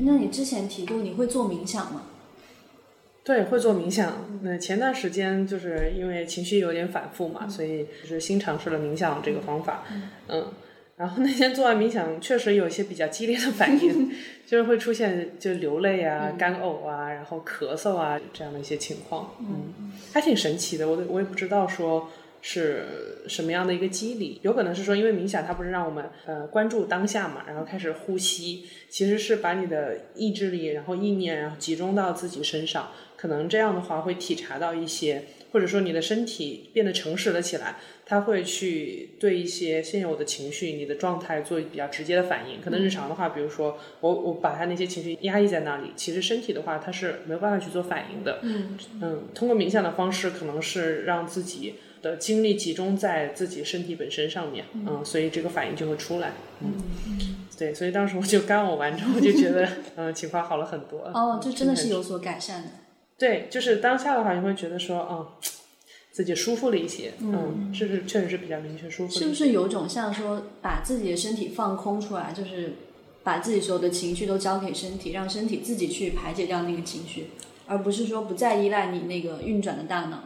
[0.00, 2.02] 那你之前提过你会做冥想吗？
[3.28, 4.26] 对，会做冥想。
[4.40, 9.84] 那前段时间就是因为情绪有点反复嘛，所以就是新尝试了冥想这个方法。
[10.28, 10.50] 嗯，
[10.96, 14.10] 然后那天做完冥想，确实有一些比较激烈的反应，
[14.48, 19.34] 就是会出现就流泪啊、干呕啊、然后咳嗽啊这样的一些情况。
[19.40, 22.08] 嗯，还挺神奇的，我我也不知道说。
[22.40, 22.84] 是
[23.26, 24.38] 什么样的一个机理？
[24.42, 37.76] 有可能是说，因为冥想它不是让我们呃关注当下嘛，然后开始呼吸，其实是把你的意志力，然后意念，然后集中到自己身上，可能这样的话会体察到一些，或者说你的身体变得诚实了起来，
[38.06, 42.60] 它会去对一些现有的情绪、你的状态做比较直接的反应。
[42.62, 48.38] 可能日常的话，比如说我我把他那些情绪压抑在那里，其实身体的话它是没有办法去做反应的。
[48.42, 51.74] 嗯嗯，通过冥想的方式，可能是让自己。
[52.00, 56.72] 的精力集中在自己身体本身上面，嗯，所以这个反应就会出来，嗯，
[57.58, 61.00] 对，所以当时我就干呕完之后就觉得，嗯，情况好了很多。
[61.12, 62.68] 哦，这真的是有所改善的。
[63.18, 65.26] 对，就是当下的话，你会觉得说，嗯，
[66.12, 69.12] 自己舒服了一些，嗯，这是确实是比较明确舒服。
[69.12, 72.74] 是不是有种像说把自己的身体放空出来，就是
[73.24, 77.30] 把自己所有的情绪都交给身体，让身体自己去排解掉那个情绪，
[77.66, 80.22] 而不是说不再依赖你那个运转的大脑。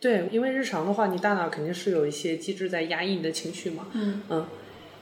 [0.00, 3.86] 对，因为日常的话，你大脑肯定是有一些机制在压抑你的情绪嘛。
[3.92, 4.46] 嗯嗯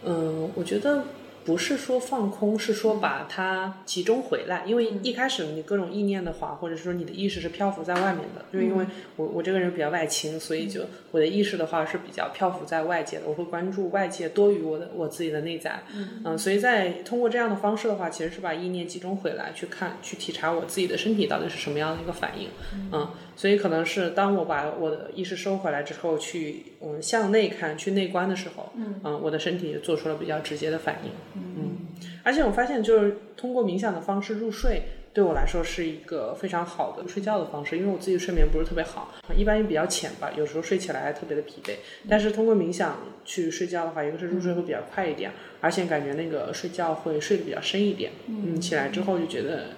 [0.04, 1.04] 嗯，我觉得。
[1.44, 4.64] 不是说放空，是说把它集中回来。
[4.66, 8.44] 因为一开始你各种意念的话，或者说你的意识是漂浮在外面的。
[8.52, 13.24] 就是因为我我这个人比较外倾，所以就我的意识的话是比较漂浮在外界的。
[13.26, 15.82] 我会关注外界多于我的我自己的内在。
[16.24, 22.48] 嗯，所以在通过这样的方式的话，其实是把意念集中回来，去看去体察我自己的身体到底是什么样的一个反应。
[22.92, 31.10] 嗯，所以可能是当我把我的意识收回来之后，去嗯向内看，去内观的时候，嗯，我的身体做出了比较直接的反应。
[31.34, 31.78] 嗯，
[32.22, 37.76] 而且我发现，就是通过冥想的方式入睡，对我来说是一个非常好的睡觉的方式。
[37.76, 41.72] 因为我自己睡眠不是特别好，一般也比较浅吧，有时候睡起来还特别的疲惫。
[42.08, 48.12] 但是通过冥想去睡觉的话，一个是入睡会比较快一点，而且感觉那个睡觉会睡得比较深一点。
[48.26, 49.70] 嗯，起来之后就觉得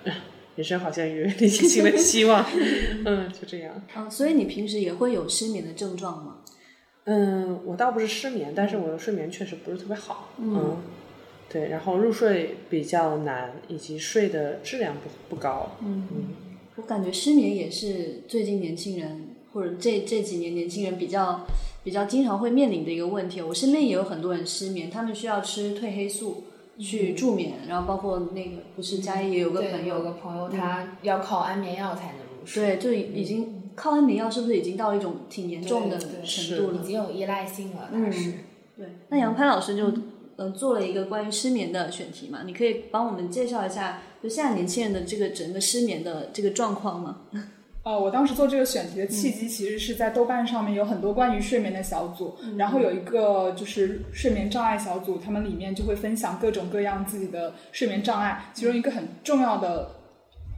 [0.57, 2.45] 人生好像有点新的希望。
[3.05, 3.83] 嗯，就这样。
[3.97, 6.37] 嗯，所以你平时也会有失眠的症状吗？
[7.07, 10.31] 嗯，我倒不是失眠，但是我的睡眠确实不是特别好。
[10.39, 10.77] 嗯。
[11.55, 15.71] 对，然后入睡比较难，以及睡的质量不不高。
[15.81, 16.25] 嗯嗯，
[16.75, 21.47] 我感觉失眠也是最近年轻人或者这这几年年轻人比较
[21.85, 23.41] 比较经常会面临的一个问题。
[23.41, 26.43] 我身边也有很多人失眠，他们需要吃褪黑素
[26.77, 32.75] 去助眠，然后包括那个不是家里也有个朋友，有个朋友他要靠安眠药才能入睡。
[32.75, 36.81] 对，就已经靠安眠药，是不是已经到一种挺严重的程度了？
[36.83, 37.91] 已经有依赖性了。
[37.93, 38.11] 嗯，
[38.77, 38.87] 对。
[39.11, 39.93] 那杨潘老师就。
[40.37, 47.21] 呃做了一个关于失眠的选题嘛，你可以帮我们介绍一下，就现在年轻人的这个整个失眠的这个状况吗？
[47.85, 59.91] 呃，我当时做这个选题的契机，其实是在豆瓣上面有很多关于睡眠的小组，然后有一个就是睡眠障碍小组，他们里面就会分享各种各样自己的睡眠障碍，其中一个很重要的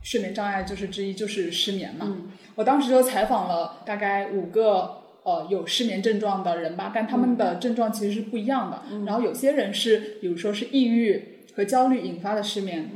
[0.05, 2.17] 睡眠障碍就是之一就是失眠嘛。
[2.55, 8.83] 我当时就采访了大概五个呃有失眠症状的人吧，但他们的症状其实是不一样的。
[9.05, 12.89] 然后有些人是，比如说是抑郁和焦虑引发的失眠，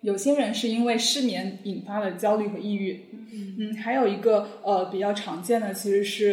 [0.00, 3.04] 有些人是因为失眠引发的焦虑和抑郁。
[3.58, 6.32] 嗯，还有一个呃比较常见的其实是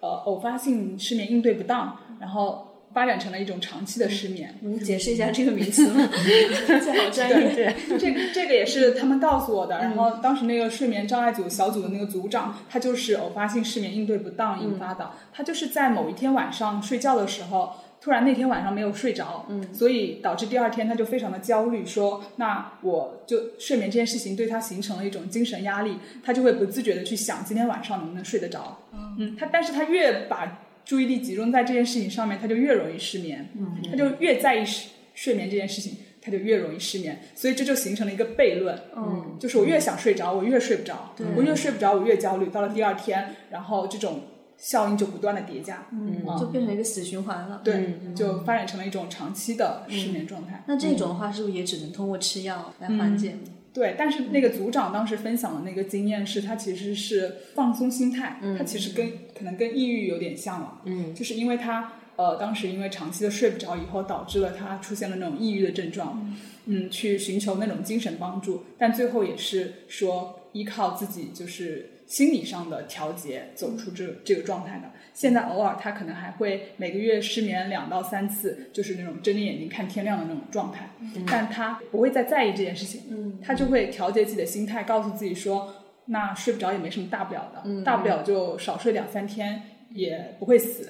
[0.00, 2.67] 呃偶发性失眠应对不当，然后
[2.98, 4.52] 发展成了一种长期的失眠。
[4.62, 6.08] 能解释一下这个名词吗？
[6.66, 7.76] 这好专业。
[7.96, 9.78] 这个这个也是他们告诉我的。
[9.78, 15.12] 然后当时那个睡眠障碍组小组的那个组长，他就是偶发性失眠应对不当引发的。
[15.32, 17.74] 他就是在某一天晚上睡觉的时候。
[18.00, 28.78] 突然那天晚上没有睡着，嗯，所以导致第二天他就非常的焦虑，说那我就睡眠这件事情对他形成了一种精神压力，他就会不自觉的去想今天晚上能不能睡得着，
[29.18, 44.22] 嗯，他但是他越把注意力集中在这件事情上面，他就越容易失眠，嗯，他就越在意睡睡眠这件事情，他就越容易失眠，所以这就形成了一个悖论，嗯，就是我越想睡着，我越睡不着，我越睡不着，我越焦虑，到了第二天，然后这种。
[44.60, 47.60] 效应就不断的叠加，嗯，就变成一个死循环了。
[47.62, 50.64] 对，就发展成了一种长期的失眠状态。
[50.66, 53.36] 那这种的话，是不是也只能通过吃药来缓解？
[53.72, 66.34] 对，但是那个组长当时分享的那个经验是，他其实是放松心态，他其实跟可能跟抑郁有点像了，嗯，就是因为他呃当时因为长期的睡不着，以后导致了他出现了那种抑郁的症状，
[66.66, 71.90] 嗯，去寻求那种精神帮助，但最后也是说依靠自己就是。
[72.08, 74.90] 心理上的调节，走出这这个状态的。
[75.12, 80.88] 现在偶尔他可能还会每个月失眠两到三次，就是那种睁着眼睛看天亮的那种状态。
[81.26, 85.74] 但他不会再在意这件事情，他就会调节自己的心态，告诉自己说，
[86.06, 90.88] 那睡不着也没什么大不了的，大不了就少睡两三天，也不会死，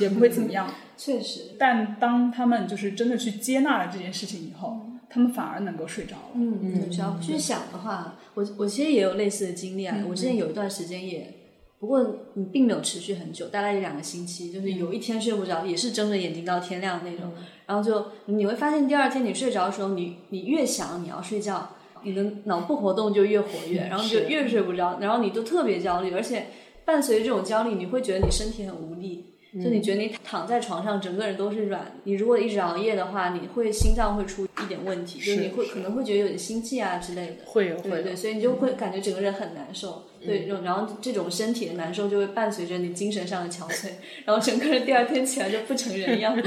[0.00, 0.70] 也不会怎么样。
[0.98, 1.54] 确实。
[1.58, 4.87] 但当他们就是真的去接纳了这件事情以后。
[5.10, 6.30] 他们反而能够睡着了。
[6.34, 9.96] 嗯嗯，只要不去想的话，我我其实也有类似的经历啊。
[10.08, 11.34] 我之前有一段时间也，
[11.78, 17.32] 不过你并没有持续很久，大概一两个星期，就是有一天睡不着，也是睁着眼睛到天亮那种。
[17.66, 21.70] 然后就你会发现，第二天你睡着的时候，你你越想你要睡觉，
[22.02, 26.46] 你的脑部活动就越活跃，然后就越睡不着，然后你就特别焦虑，而且
[26.84, 29.34] 伴随这种焦虑，你会觉得你身体很无力。
[29.54, 31.92] 就你觉得你躺在床上，整个人都是软。
[32.04, 37.36] 你如果一直熬夜的话，你会心脏会出一点问题，就是你会可能会觉得有点心悸啊之类的。
[37.46, 40.04] 会有，会对，所以你就会感觉整个人很难受。
[40.20, 43.92] 对，然后这种身体的难受就会伴随着你精神上的憔悴，
[44.26, 46.36] 然后整个人第二天起来就不成人样。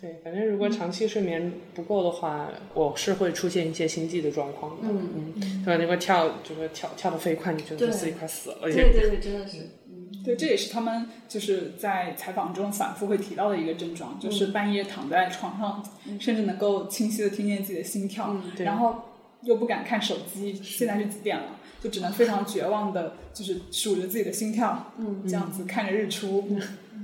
[0.00, 4.78] 对，反正如果长期睡眠不够的话，我是会出现一些心悸的状况的。
[4.82, 5.80] 嗯嗯，对吧？
[5.80, 8.56] 你会跳，就会跳跳的飞快，你觉得自己快死了。
[8.62, 9.58] 对对对，真的是。
[10.24, 15.84] 对，这也是他们就是在采访中反复会提到的一个症状，就是半夜躺在床上，
[16.20, 19.02] 甚至能够清晰的听见自己的心跳，然后
[19.42, 24.92] 又不敢看手机，现在是几点了，就只能非常绝望的，就是数着自己的心跳，
[25.24, 26.56] 这样子看着日出。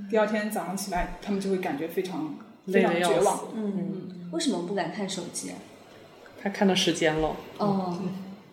[0.09, 3.40] 第二天早上起来，他们就会感觉非常非常绝望。
[3.54, 5.50] 嗯，为什么不敢看手机？
[6.40, 7.37] 他看到时间了。
[7.59, 7.98] 哦。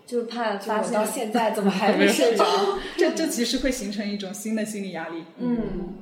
[0.05, 2.45] 就是怕发现到现在怎么还 没睡着？
[2.97, 5.23] 这这其实会形成一种新的心理压力。
[5.37, 5.57] 嗯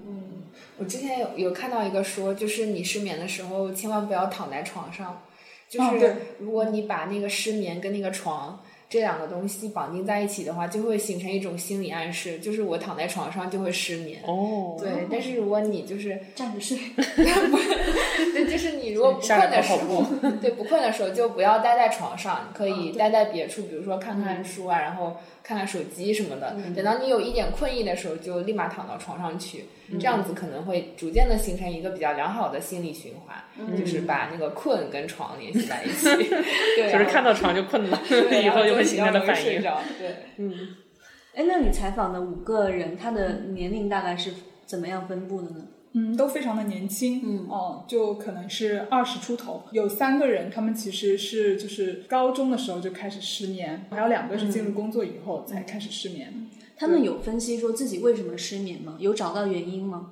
[0.07, 0.43] 嗯，
[0.77, 5.23] 我之前有有看到一个说，就是你失眠的时候千万不要躺在床上，
[5.69, 8.61] 就是如果你把那个失眠跟那个床。
[8.93, 14.21] 这两个东西绑定在一起的话，就会形成一种心理暗示，就是我躺在床上就会失眠。
[14.27, 15.07] 哦，对。
[15.09, 20.05] 但是如果你就是站着睡， 对，就是你如果不困的时候，
[20.39, 25.17] 对，不困的时候就不要待在床上，可以待在别处，比如说看看书啊，然后。
[25.45, 36.05] 看看手机什么的，等到你有一点困意的时候，就立马躺到床上去，这样子可能会逐渐的形成一个比较良好的心理循环，就是把那个困跟床联系在一起。
[36.75, 38.01] 对，就是看到床就困了，
[38.43, 39.61] 以后就会形成的反应。
[39.99, 40.53] 对，嗯。
[41.35, 44.31] 哎，那你采访的五个人，他的年龄大概是
[44.65, 45.65] 怎么样分布的呢？
[45.95, 49.63] 嗯，都非常的年轻，嗯，哦，就可能是二十出头。
[49.71, 56.49] 有三个人，他们其实是就是高中的时候就开始失眠，还有两个是进入工作以后才开始失眠。
[56.83, 58.97] 他们有分析说自己为什么失眠吗？
[58.99, 60.11] 有找到原因吗？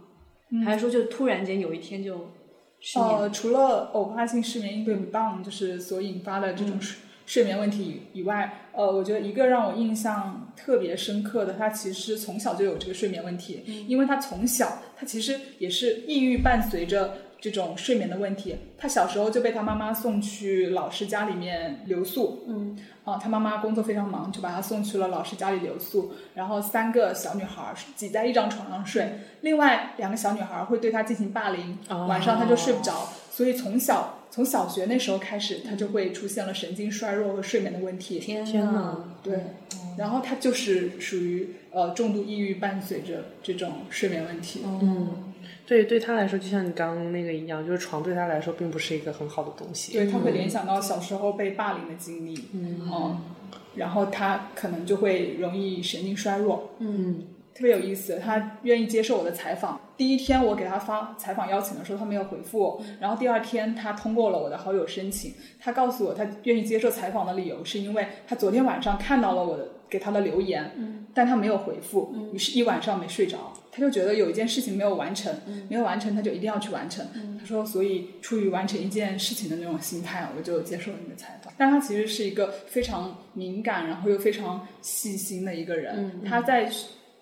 [0.63, 2.31] 还是说就突然间有一天就
[2.79, 3.09] 失眠？
[3.09, 18.55] 呃，除了偶发性失眠应对不当，就是所引发的这种睡睡眠问题以外，呃，我觉得一个让我印象特别深刻的，他其实从小就有这个睡眠问题，因为他从小他其实也是抑郁伴随着这种睡眠的问题。
[18.77, 26.13] 他小时候就被他妈妈送去老师家里面留宿，嗯，啊，他妈妈工作非常忙，就把他送去了老师家里留宿。
[26.35, 31.77] 然后三个小女孩挤在一张床上睡，另外两个小女孩会对他进行霸凌，
[32.07, 33.09] 晚上他就睡不着。
[33.31, 38.19] 所以从小从小学那时候开始，他就会出现了神经衰弱和睡眠的问题。
[38.19, 39.39] 天呐，对，
[39.97, 44.61] 然后他就是属于呃重度抑郁，伴随着这种睡眠问题。
[44.65, 45.30] 嗯，
[45.65, 49.93] 对，对他来说，就像你刚刚那个一样，就是床对他来说并不是一个很好的东西。
[49.93, 53.21] 对他会联想到小时候被霸凌的经历，嗯，
[53.75, 56.71] 然后他可能就会容易神经衰弱。
[56.79, 57.27] 嗯。
[57.53, 59.79] 特别有意思，他愿意接受我的采访。
[59.97, 62.81] 第一天我给他发采访邀请的时候，他没有回复。
[62.99, 65.33] 然后第二天他通过了我的好友申请。
[65.59, 73.51] 他告诉我，他愿意接受采访的理由是因为他昨天晚上看到了我的给他的留言，但他没有回复，于是一晚上没睡着。
[73.71, 75.33] 他就觉得有一件事情没有完成，
[75.69, 77.05] 没有完成他就一定要去完成。
[77.39, 81.53] 他说，所以出于完成一件事情的那种心态，我就接受了你的采访。
[81.57, 86.21] 但他其实是一个非常敏感，然后又非常细心的一个人。
[86.25, 86.71] 他在。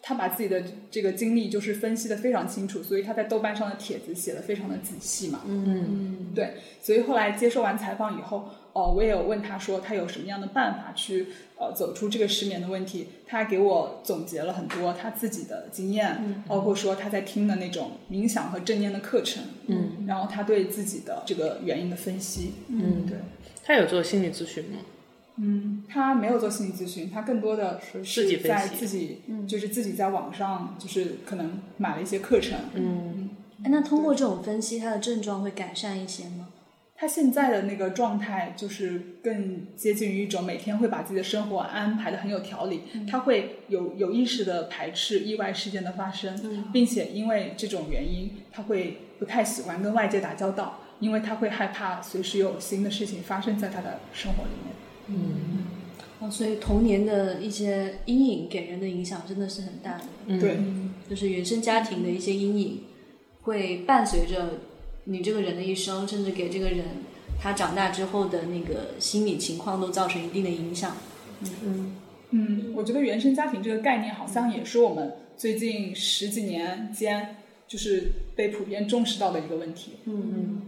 [0.01, 5.41] 他把自己的这个经历就是分析的非常清楚，所以他在豆瓣上的帖子写的非常的仔细嘛。
[5.45, 6.53] 嗯，对。
[6.81, 11.27] 所以后来接受完采访以后，哦，我也有问他说他有什么样的办法去
[11.57, 13.07] 呃走出这个失眠的问题。
[13.27, 19.43] 他给我总结了很多他自己的经验，包括说他在听的那种冥想和正念的课程。
[19.67, 22.53] 嗯，然后他对自己的这个原因的分析。
[22.69, 23.17] 嗯，对。
[23.65, 24.77] 他有做心理咨询吗？
[25.41, 32.59] 嗯，他没有做心理咨询，他更多的是在自己，就是自己在网上，就是可能买了一些课程。
[32.73, 33.29] 嗯，
[33.63, 36.48] 那通过这种分析，他的症状会改善一些吗？
[36.99, 46.37] 他现在的那个状态就是更接近于一种每天会把自己的生活安排的很有条理，他会有有意识的排斥意外事件的发生，
[46.73, 54.75] 并且因为这种原因，他会不太喜欢跟外界打交道，因为他会害怕随时有新的事情发生在他的生活里面。
[55.07, 55.63] 嗯，
[56.19, 60.37] 哦，所以童年的一些阴影给人的影响真的是很大的。
[60.37, 60.57] 对，
[61.09, 62.83] 就是原生家庭的一些阴影，
[63.43, 64.59] 会伴随着
[65.09, 66.85] 你这个人的一生，甚至给这个人
[67.41, 70.95] 他长大之后的那个心理情况都造成一定的影响。
[71.41, 71.95] 嗯嗯
[72.31, 77.37] 嗯，我觉得原生家庭这个概念好像也是我们最近十几年间
[77.67, 79.93] 就是被普遍重视到的一个问题。
[80.05, 80.61] 嗯嗯。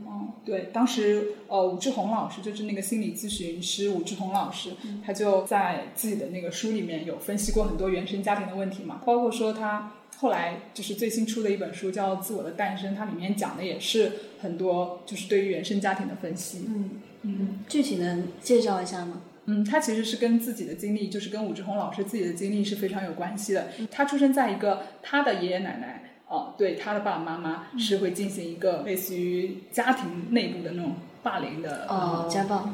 [0.44, 4.72] 对，当时呃，武志红老师就是那个心理咨询师武志红老师，
[5.06, 9.92] 他就在自己的那个书里面有分析过很多原生家庭的问题嘛，包括说他
[10.22, 16.66] 后来就是最新出的一本书叫《自我的诞生》，它里面讲的也是很多就是对于原生家庭的分析。
[16.68, 16.90] 嗯
[17.24, 19.24] 嗯，具体能介绍一下吗？
[19.46, 23.70] 嗯，他其实是跟自己的经历，就是跟武志红老师自己的经历是非常有关系的。
[23.90, 26.04] 他出生在一个他的爷爷奶奶。
[26.28, 32.70] 哦，对，他的爸爸妈妈是会进行一个类似于家庭内部的那种霸凌的哦，家暴。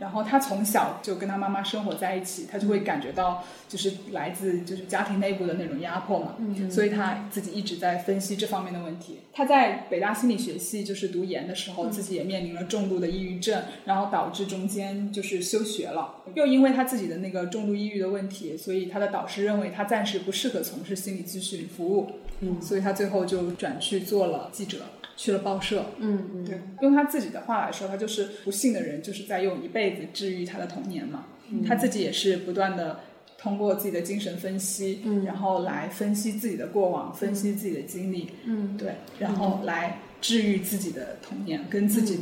[0.00, 6.34] 然后他从小就跟他妈妈生活在一起，他就会感觉到就是来自就是家庭内部的那种压迫嘛，
[6.70, 9.18] 所以他自己一直在分析这方面的问题。
[9.32, 16.16] 他在北大心理学系就是读研的时候，自己也面临了重度的抑郁症，然后导致中间就是休学了。
[16.34, 24.78] 又因为他自己的那个重度抑郁的问题，所以他的导师认为他暂时不适合从事心理咨询服务，嗯，所以他最后就转去做了记者。
[25.20, 31.26] 去了报社，嗯嗯，对，用他自己的话来说，他就是不幸的人，就是在用一辈子治愈他的童年嘛。
[31.68, 33.00] 他自己也是不断的
[33.36, 42.18] 通过自己的精神分析，嗯，然后来分析自己的过往，分析自己的经历，嗯，对，然后来治愈自己的童年，跟自己。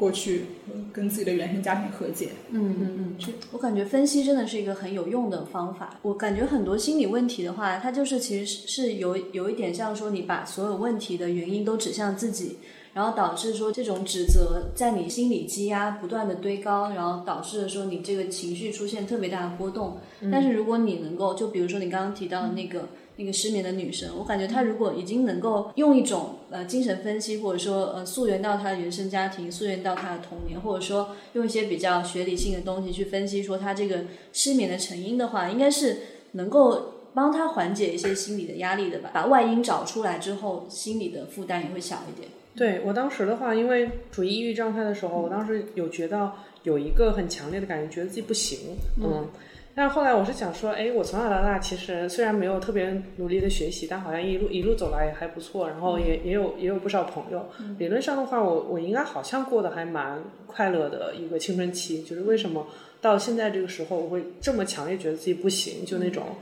[0.00, 0.46] 过去
[0.94, 6.00] 跟自己的原生家庭和解，嗯嗯嗯，我感觉分析真的是一个很有用的方法。
[6.00, 12.56] 我感觉很多心理问题的话，它就是其实是有有一点像说你把所有问题的原因都指向自己，
[12.94, 19.98] 然后导致说这种指责在你心理积压不断的堆高，然后导致了说你这个情绪出现特别大的波动。
[20.32, 22.88] 但是如果你能够，就比如说你刚刚提到的那个。
[23.16, 35.98] 那个失眠的女生，我感觉她如果已经能够用一种呃精神分析，或者说呃溯源到她的原生家庭，溯源到她的童年，或者说用一些比较学理性的东西去分析说她这个失眠的成因的话，应该是
[36.32, 39.10] 能够帮她缓解一些心理的压力的吧。
[39.12, 42.30] 把外因找出来之后，心理的负担也会小一点。
[42.56, 46.32] 对我当时的话，因为处于抑郁状态的时候，我当时有觉得
[46.62, 48.58] 有一个很强烈的感觉，觉得自己不行，
[49.02, 49.28] 嗯。
[49.74, 57.48] 但是后来我是想说，哎，我从小到大其实虽然没有特别努力的学习，但好像一路一路走来也还不错，然后也也有也有不少朋友。
[57.78, 62.02] 理论上的话，我我应该好像过得还蛮快乐的一个青春期。
[62.02, 62.66] 就是为什么
[63.00, 66.36] 到现在这个时候，我会这么强烈觉得自己不行，就那种嗯，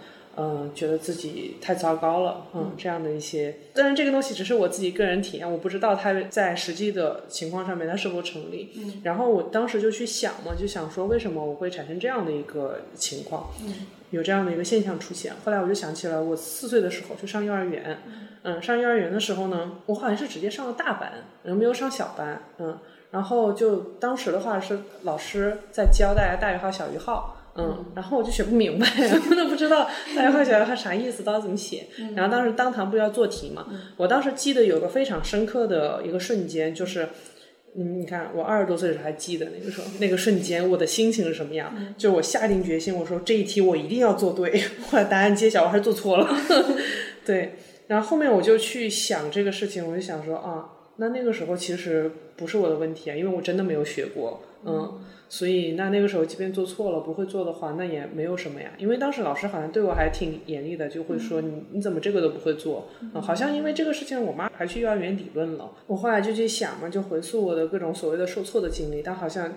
[0.75, 3.57] 觉得自己太糟糕了，嗯，这样的一些。
[3.75, 8.71] 当然，这个东西只是我自己个人体验，我不知道它在实际的情况上面它是否成立。
[8.77, 13.51] 嗯，然后我当时就去想嘛，就想说为什么我会产生这样的一个情况，
[14.11, 15.33] 有这样的一个现象出现。
[15.45, 17.99] 后来我就想起来我四岁的时候去上幼儿园，
[18.45, 21.13] 嗯，上幼儿园的时候呢，我好像是直接上了大班，
[21.43, 22.79] 然后没有上小班，嗯，
[23.11, 27.35] 然后就当时的话是老师在教大家大于号、小于号。
[27.59, 28.87] 嗯，然后我就学不明白，
[29.31, 31.87] 我都不知道大于号、小于号啥意思，到底怎么写。
[32.15, 37.09] 然后当时当堂不是要做题嘛，我当时记得有个非常深刻的一个瞬间，就是，
[37.77, 41.75] 嗯，你看我二十多岁的时候还记得那个时候，那个瞬间我的心情是什么样？
[41.99, 44.63] 就我下定决心，我说这一题我一定要做对。
[44.89, 46.29] 后来答案揭晓，我还是做错了。
[47.27, 47.57] 对，
[47.89, 50.65] 然后后面我就去想这个事情，我就想说啊，
[50.97, 55.01] 那那个时候其实不是我的问题啊，因为我真的没有学过，嗯。
[55.31, 58.71] 所以，那那个时候，即便做错了，不会做的话，那也没有什么呀。
[58.79, 62.89] 因为当时老师好像对我还挺严厉的，就会说你你怎么这个都不会做？
[63.03, 65.71] 嗯，好像因为这个事情，我妈还去幼儿园理论了。
[65.87, 69.53] 我后来就去想嘛，就回溯我的各种所谓的受挫的经历，但好像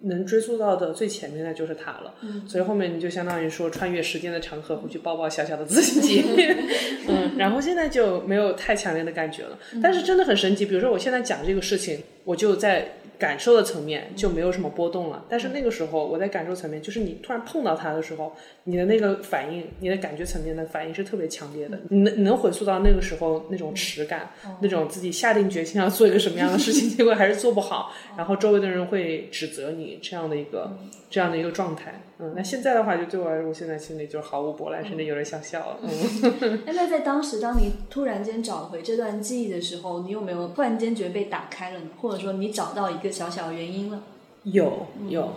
[0.00, 2.14] 能追溯到的最前面的就是他了。
[2.20, 6.22] 嗯，所以后面你就相当于说穿越时间的长河，回去抱抱小小的自己。
[7.08, 9.58] 嗯，然后现在就没有太强烈的感觉了。
[9.82, 12.96] 但是真的很神奇，比如说我现在讲这个事情，我就在。
[13.18, 18.32] 感受的层面就没有什么波动了，但是那个时候我在感受层面，就是你突然碰到它的时候，
[18.64, 21.78] 你的那个反应，你的感觉层面的反应是特别强烈的。
[21.90, 30.76] 你能你能回溯到那个时候那种耻感，那种自己下定决心要做一个什么样的事情， 结果还是做不好，然后周围的人会指责你这样的一个
[31.08, 32.00] 这样的一个状态。
[32.18, 35.78] 嗯，那现在的话，就对我来说，我现在心里就毫无波澜，甚至有点想笑了。
[35.82, 41.86] 嗯， 那在当时，当你突然间找回这段记忆的时候，你有没有突然间觉得被打开了呢？
[42.00, 44.02] 或者说，你找到一个小小原因了？
[44.44, 45.34] 有，有，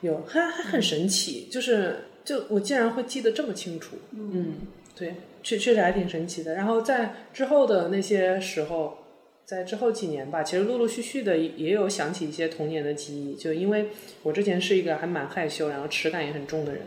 [0.00, 3.96] 有，还还很神奇，就是就我竟然会记得这么清楚。
[4.12, 4.54] 嗯，
[4.96, 6.54] 对，确确实还挺神奇的。
[6.54, 8.98] 然后在之后的那些时候。
[9.46, 13.90] 在之后几年吧，其实陆陆续续的也有想起一些童年的记忆，就因为
[14.24, 16.82] 我之前是一个还蛮害羞，然后耻感也很重的人，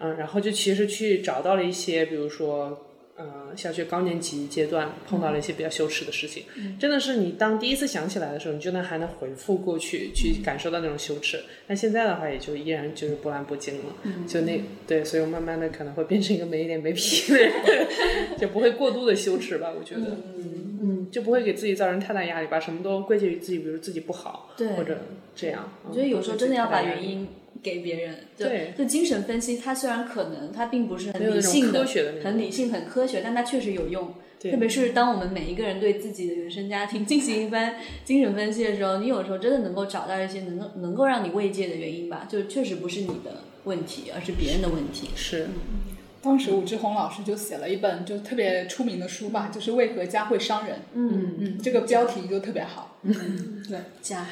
[0.00, 2.86] 嗯，然后就其实去找到了一些，比如说。
[3.22, 6.42] 呃，小学高年级阶段碰到了一些比较羞耻的事情，
[6.76, 11.40] 真的是你当第一次想起来的时候，你就能还能回复过去，去感受到那种羞耻。
[11.68, 13.84] 但现在的话，也就依然就是波澜不惊了，
[14.26, 17.52] 就那对，所以我慢慢的可能会变成一个没脸没皮的人，
[18.36, 19.72] 就不会过度的羞耻吧？
[19.78, 24.98] 我觉得，嗯嗯，就不会给自己造成太大压力，把什么都归结于自己，比如自己不好，对，或者
[25.36, 25.72] 这样。
[25.88, 27.28] 我觉得有时候真的要把原因。
[27.62, 31.86] 给别人，对，就精神分析，它虽然可能它并不是很理性的、
[32.22, 34.12] 很理性、很科学，但它确实有用。
[34.40, 42.26] 特别是当我们每一个人对自己的原生家庭进行一番精神分析的时候，你有时候真的能够找到一些能够能够让你慰藉的原因吧？
[42.28, 45.10] 就确实不是你的问题，而是别人的问题。
[45.14, 45.46] 是。
[46.20, 50.78] 当时武志红老师就写了一本就特别出名的书吧，就是为何家会伤人。
[50.94, 52.98] 嗯嗯，这个标题就特别好。
[53.02, 54.26] 嗯，对， 家。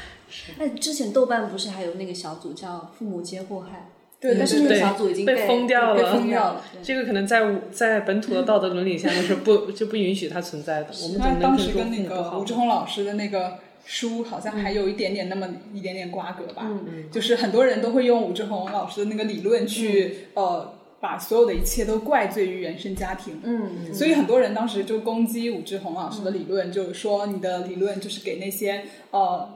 [0.58, 3.90] 那之前豆瓣不是还有那个小组叫“父母皆祸害”？
[4.20, 6.12] 对，但是那个小组已经被封掉了。
[6.12, 6.64] 封掉了。
[6.82, 10.88] 这个可能在在本土的道德伦理下面是不就不允许它存在的。
[11.02, 16.62] 我们他当时跟那个武志红老师的那个书好像还有一点点那么一点点瓜葛吧。
[16.64, 17.10] 嗯嗯。
[17.10, 20.74] 就是很多人都会用武志红老师的那个理论去呃。
[21.02, 29.48] 把所有的一切都怪罪于原生家庭，嗯，所以很多人当时就攻击武志红老师的理论，就是说你的理论就是给那些呃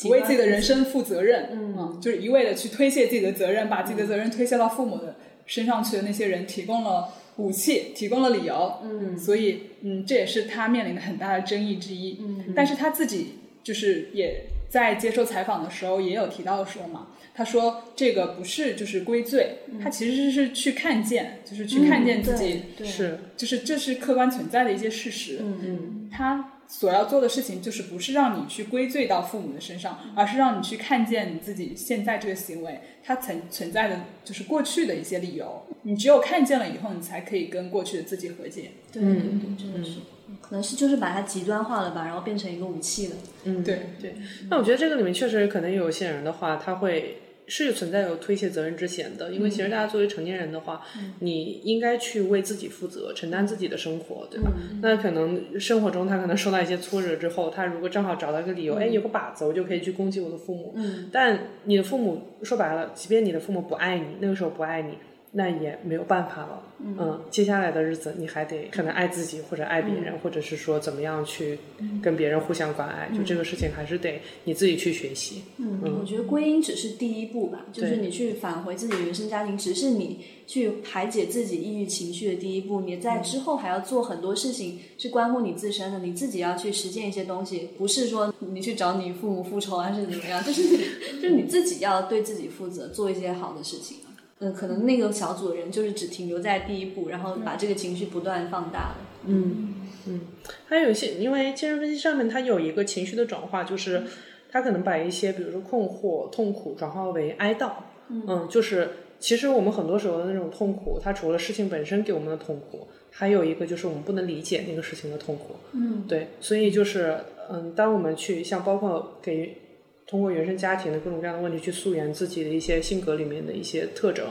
[0.00, 5.16] 不为自己的人生负责任，嗯，就是一味的去推卸自己的责任，把自己的责任推卸到父母的
[5.46, 17.08] 身上去的那些人提供了武器，提供了理由，嗯，所以嗯这也是他面临的很大的争议之一，嗯，但是他自己就是也在接受采访的时候也有提到说嘛。
[17.34, 25.38] 他说：“这个不是就是归罪，他其实是去看见，就是去看见自己是，就是这是客观存在的一些事实。
[25.40, 35.66] 嗯嗯，他所要做的事情就是不是让你去归罪到父母的身上，而是让你去看见你自己现在这个行为，它存存在的就是过去的一些理由。
[35.82, 38.70] 你只有看见了以后，你才可以跟过去的自己和解。
[38.90, 39.98] 对对对，真的是。”
[40.40, 43.16] 可能是就是把它极端化了吧，然后变成一个武器了。
[43.44, 44.14] 嗯，对对。
[44.48, 47.18] 那我觉得这个里面确实可能有些人的话，他会
[47.54, 49.30] 是存在有推卸责任之嫌的。
[49.30, 50.80] 因为其实大家作为成年人的话，
[51.18, 54.50] 你应该去为自己负责，承担自己的生活，对吧？
[54.80, 60.72] 那可能生活中他可能受到一些挫折之后，他如果正好找到一个理由，哎，有个靶子，我就可以去攻击我的父母。
[60.76, 61.10] 嗯。
[61.12, 64.96] 但你的父母说白了，即便你的父母不爱你，那个时候不爱你。
[65.32, 66.62] 那也没有办法了。
[66.84, 71.58] 嗯，接下来的日子你还得可能爱自己，或者爱别人，或者是说怎么样去
[72.02, 73.08] 跟别人互相关爱。
[73.16, 75.42] 就这个事情还是得你自己去学习。
[75.58, 82.80] 嗯，我觉得归因只是第一步吧，就是你去返回自己的原生家庭，只是你去排解自己抑郁情绪的第一步。
[82.80, 90.62] 你在之后还要做很多事情，是关乎你自身的，你自己要去实践一些东西，不是说你去找你父母复仇还是怎么样，就是
[91.22, 93.98] 就是你自己要对自己负责，做一些好的事情。
[94.44, 98.96] 嗯，可能那个小组的人就是只停留在第一步，然后把这个情绪不断放大了。
[99.24, 99.74] 嗯
[100.08, 100.20] 嗯，
[100.66, 104.02] 还有一些，因为精神分析上面它有一个情绪的转化，就是
[104.50, 107.70] 它可能把一些比如说困惑、痛苦转化为哀悼。
[108.08, 108.90] 嗯，就是
[109.20, 115.54] 其实我们很多时候的那种痛苦，它除了事情本身给我们的痛苦，还有一个就是我们不能理解那个事情的痛苦。
[115.72, 119.58] 嗯，对，所以就是嗯，当我们去像包括给。
[120.06, 124.26] 通过原生家庭的各种各样的问题去溯源自己的一些性格里面的一些特征，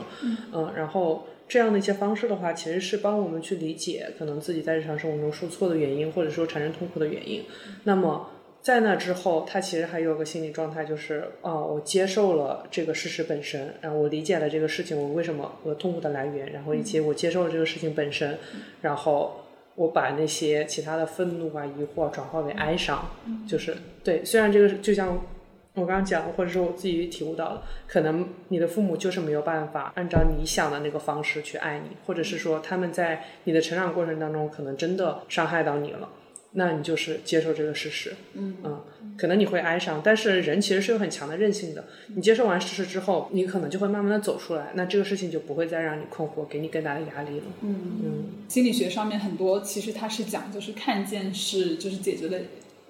[0.52, 7.42] 嗯，然后这样的一些方式的话，其实是帮我们去理解可能自己在日常生活中受挫的原因，或者说产生痛苦的原因。
[7.84, 18.38] 那么在那之后，他其实还有个心理状态，就是哦，我接受了这个事实本身，然后我理解了这个事情我为什么我痛苦的来源，然后以及我接受了这个事情本身，
[18.80, 19.40] 然后
[19.74, 23.10] 我把那些其他的愤怒啊、疑惑转化为哀伤，
[23.48, 25.20] 就是对，虽然这个就像。
[25.74, 36.10] 我刚刚讲，或者说我自己体悟到了，可能你的父母就是没有办法按照你想的那个方式去爱你，或者是说他们在你的成长过程当中可能真的伤害到你了，
[36.52, 38.12] 那你就是接受这个事实。
[38.34, 38.80] 嗯嗯，
[39.16, 41.86] 可能你会哀伤，但是人其实是有很强的韧性的。
[42.08, 47.46] 你接受完事实之后，你可能就会慢慢的走出来，那这个事情就不会再让你困惑，给你更大的压力了。
[47.62, 52.38] 嗯嗯，心理学上面很多其实它是讲，就是看见是就是解决的。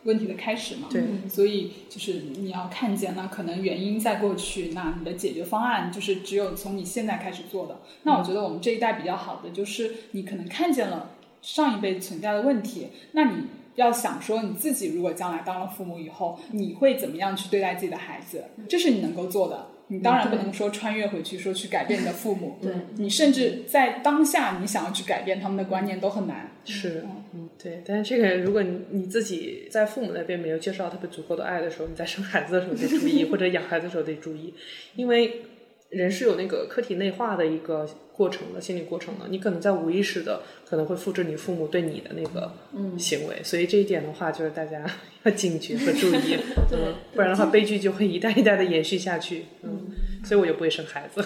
[0.05, 7.81] 问题的开始嘛，对，所以就是你要看见，那可能原因在过去，那你的解决方案就是只有从你现在开始做的。
[8.03, 13.45] 那我觉得我们这一代比较好的就是你可能看见了上一辈存在的问题，那你
[13.77, 19.67] 要想说你自己如果将来当了父母以后，你会怎么样去对待自己的孩子，这是你能够做的。
[19.89, 26.51] 你当然不能说穿越回去说去改变你的父母，对你甚至在当下你想要去改变他们的观念都很难。
[26.65, 27.22] 是，嗯，
[27.61, 27.83] 对。
[27.85, 34.55] 但是这个，如果你你自己在父母那边没有接受到特别足够的爱的时候，你在生孩子的时候得注意， 或者养孩子的时候得注意，
[34.95, 35.43] 因为
[35.91, 42.53] 人是有那个客体内化的一个过程的心理过程的，你可能在无意识的可能会复制你父母对你的那个
[42.99, 44.85] 行为，所以这一点的话，就是大家
[45.25, 46.37] 要警觉和注意，
[46.73, 49.91] 嗯，不然的话悲剧就会一代一代的延续下去，嗯，
[50.25, 51.23] 所以我就不会生孩子，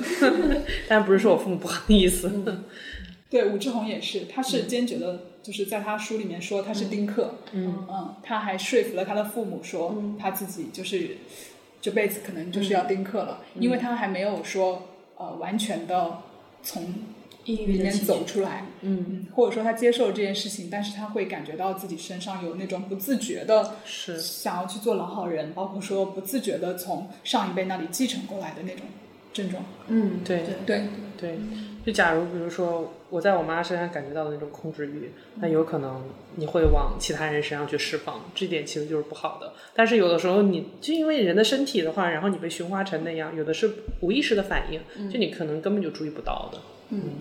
[0.88, 2.28] 但不是说我父母不好意思。
[3.28, 7.86] 对，武志红也是，他是坚决的，就是在他书里面说他是丁克，嗯。
[7.90, 11.18] 嗯，他还说服了他的父母说他自己就是
[11.80, 16.18] 这辈子可能就是要丁克了，因为他还没有说呃完全的
[16.62, 16.94] 从
[17.44, 24.20] 抑郁里面走出来，嗯，或者说他接受了这件事情，但是他会感觉到自己身上有那种不自觉的是。
[24.20, 28.86] 想要去做老好人，包括说不自觉的从上一辈那里继承过来的那种
[29.36, 30.82] 症状，嗯，对对
[31.18, 31.38] 对。
[31.84, 36.02] 就假如比如说我在我妈身上感觉到的那种控制欲，那有可能
[36.34, 39.52] 你会往其他人身上去释放，这点其实就是不好的。
[39.72, 43.70] 但是有的时候你就因为人的身体的话，然后你被驯化成那样，有的是
[44.00, 46.58] 无意识的反应，就你可能根本就注意不到的。
[46.58, 46.75] 嗯，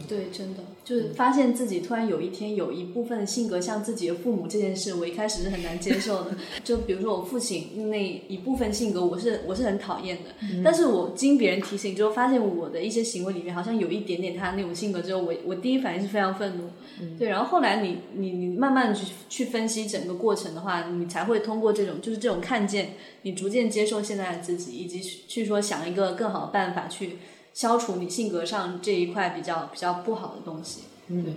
[0.08, 6.38] 对，真的就是发现自己突然有一天有一部分的性格像自己的父母这件事，我一开始是很难接受的。
[6.64, 10.30] 就比如说我父亲那一部分性格，我是我是很讨厌的。
[10.64, 16.70] 但是我经别人提醒之后，发现我的一些行为里面好像有一点点他那种性格之后，我我第一反应是非常愤怒。
[17.18, 22.94] 对，然后后来你你你慢慢去去分析整个过程的话，你才会通过这种就是这种看见，
[23.24, 27.18] 你逐渐接受现在的自己，以及去说想一个更好的办法去。
[27.56, 31.36] 消除你性格上这一块比较比较不好的东西，嗯，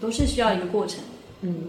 [0.00, 1.00] 都是需要一个过程，
[1.42, 1.68] 嗯，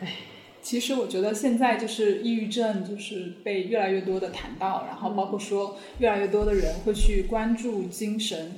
[0.00, 0.16] 哎，
[0.60, 8.56] 其实我觉得现在就是抑郁症，就是被越来越多的谈到，然后包括说越来越多的人会去关注精神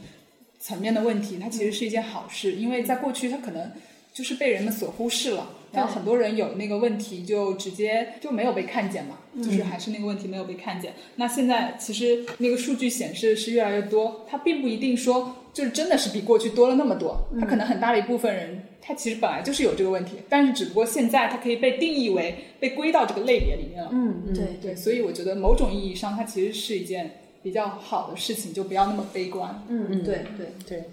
[0.59, 3.70] 层面的问题，它其实是一件好事，因为在过去它可能
[4.14, 5.46] 就是被人们所忽视了。
[5.77, 10.95] 但很多人有那个问题，就直接就没有被看见嘛，就是还是那个问题没有被看见。
[11.16, 23.91] 那现在其实那个数据显示是越来越多，它并不一定说就是真的是比过去多了那么多，它可能很大的一部分人他其实本来就是有这个问题，但是只不过现在它可以被定义为被归到这个类别里面了。
[23.93, 29.62] 嗯，对对，所以我觉得某种意义上它其实是一件比较好的事情，就不要那么悲观。
[29.68, 30.84] 嗯嗯，对对对。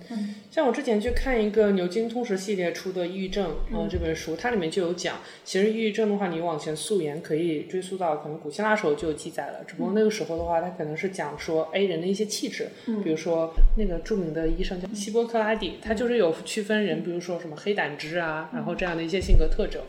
[0.51, 9.63] 像我之前去看一个牛津通识系列出的《抑郁症》呃这本书，它里面就有讲，其实抑郁症的话，你往前溯源可以追溯到可能古希腊时候就有记载了。
[9.67, 12.69] 只不过那个时候的话，它可能是讲说 A 人的一些气质，
[13.03, 19.81] 比如说那个著名的医生叫希波克拉底，他就是有区分人，比如说什么黑胆汁啊，然后这样的一些性格特征。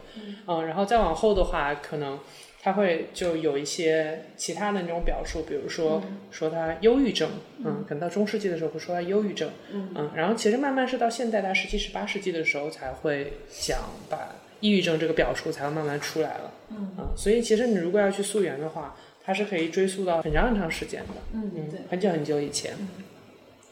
[0.47, 2.19] 嗯，然后再往后的话，可能。
[2.65, 22.73] 他会就有一些其他的那种表述，比如说说他忧郁症，嗯，可能到中世纪的时候会说他忧郁症，嗯，然后其实慢慢是到现代，到十七、十八世纪的时候才会想把抑郁症这个表述才会慢慢出来了，嗯，所以其实你如果要去溯源的话，它是可以追溯到很长很长时间的，嗯，对，很久很久以前。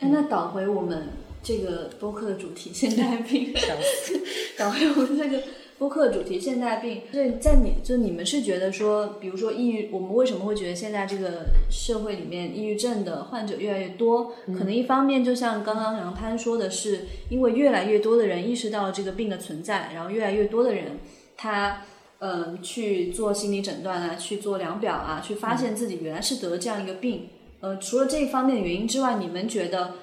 [0.00, 1.08] 哎，那倒回我们
[1.42, 3.54] 这个播客的主题，现代病
[4.58, 5.42] 倒回我们这个。
[5.78, 14.32] 播客主题现代病，对，在你就你们是觉得说，比如说抑郁，我们为什么会觉得现在这个社会里面抑郁症的患者越来越多？
[14.46, 17.00] 可能一方面就像刚刚杨潘说的是，
[17.30, 20.98] 因为越来越多的人意识到了这个病的存在，然后越来越多的人
[21.36, 21.82] 他
[22.20, 27.28] 嗯去做心理诊断啊，去做量表啊，去发现自己原来是得了这样一个病。
[27.60, 29.94] 呃，除了这一方面的原因之外，你们觉得？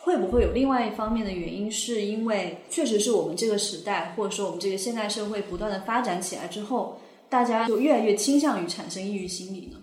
[0.00, 1.70] 会不会有另外一方面的原因？
[1.70, 9.78] 是因为确实是我们这个时代，或者说我们这个现代社会不断的发展起来之后，大家就越来越倾向于产生抑郁心理呢？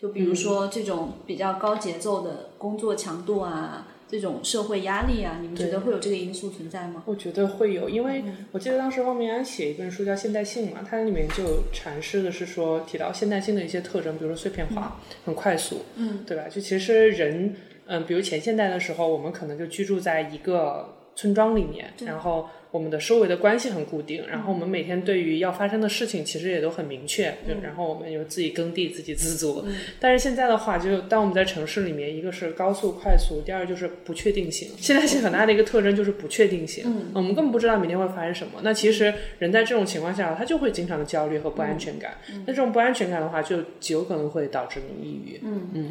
[0.00, 7.02] 就比如说这种比较高节奏的工作强度啊，这种社会压力啊，你们觉得会有这个因素存在吗？
[7.06, 8.22] 我觉得会有，因为
[8.52, 16.44] 我记得当时汪明安写一本书叫《现代性》嘛，它里面就阐释的是说提到现代性的一些特征，比如说碎片化、很快速，嗯，对吧？
[16.48, 17.56] 就其实人。
[17.88, 29.64] 嗯，比如前现代的时候，我们可能就居住在一个村庄里面，然后我们的周围的关系很固定，然后我们每天对于要发生的事情其实也都很明确，然后我们有自己耕地、自给自足。
[29.98, 34.68] 但是现在的话，就当我们在城市里面，一个是高速快速，第二就是不确定性。
[34.76, 36.84] 现代性很大的一个特征就是不确定性，
[37.14, 38.60] 我们根本不知道明天会发生什么。
[38.62, 42.18] 那其实人在这种情况下，他就会经常的焦虑和不安全感。
[42.46, 45.40] 那这种不安全感的话，就极有可能会导致你抑郁。
[45.42, 45.90] 嗯嗯。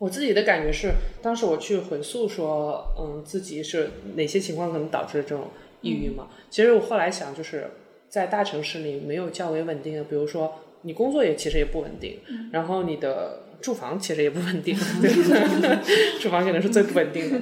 [0.00, 5.48] 我自己的感觉是，当时我去回溯说，嗯，自己是哪些情况可能导致这种
[5.82, 6.28] 抑郁嘛？
[6.48, 7.70] 其实我后来想，就是
[8.08, 12.18] 在大城市里没有较为稳定的，比如说你工作也其实也不稳定，
[12.50, 15.10] 然后你的住房其实也不稳定，对
[16.18, 17.38] 住房可能是最不稳定的。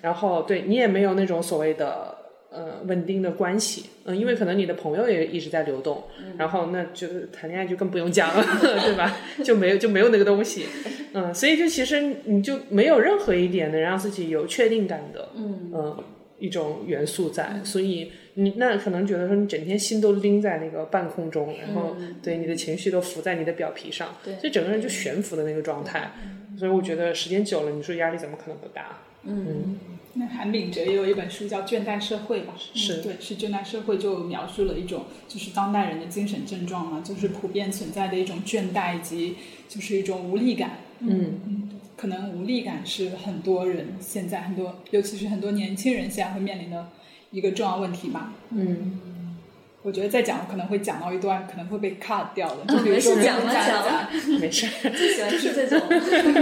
[0.00, 2.15] 然后对你也没有那种所谓的。
[2.56, 6.02] 呃，稳定的关系，嗯，因为可能你的朋友也一直在流动，
[6.38, 8.42] 然后那就谈恋爱就更不用讲了，
[8.82, 9.14] 对吧？
[9.44, 10.64] 就没有就没有那个东西，
[11.12, 16.02] 嗯，所以就其实你就没有任何一点能让自己有确定感的，嗯，
[16.38, 26.10] 一种元素在，所以你那可能觉得说你整天心都拎在那个半空中，然后对你的情绪都浮在你的表皮上，所以整个人就悬浮的那个状态，
[26.58, 29.02] 所以我觉得时间久了，你说压力怎么可能不大？
[29.26, 29.78] 嗯。
[30.18, 32.54] 那韩炳哲也有一本书叫《倦怠社会》吧？
[32.56, 39.36] 是对，是《倦怠社会》就描述了一种就是当代人的精神症状嘛，就是普遍存在的一种倦怠以及
[39.68, 40.78] 就是一种无力感。
[41.00, 46.88] 嗯嗯，可能无力感是很多人现在很多，尤其是很多年轻人现在会面临的
[47.30, 48.32] 一个重要问题吧。
[48.52, 48.98] 嗯。
[49.86, 54.10] 我觉得再讲可能会讲到一段可能会被 cut 掉的，就比如说讲讲，
[54.40, 55.80] 没事， 最喜欢是这种，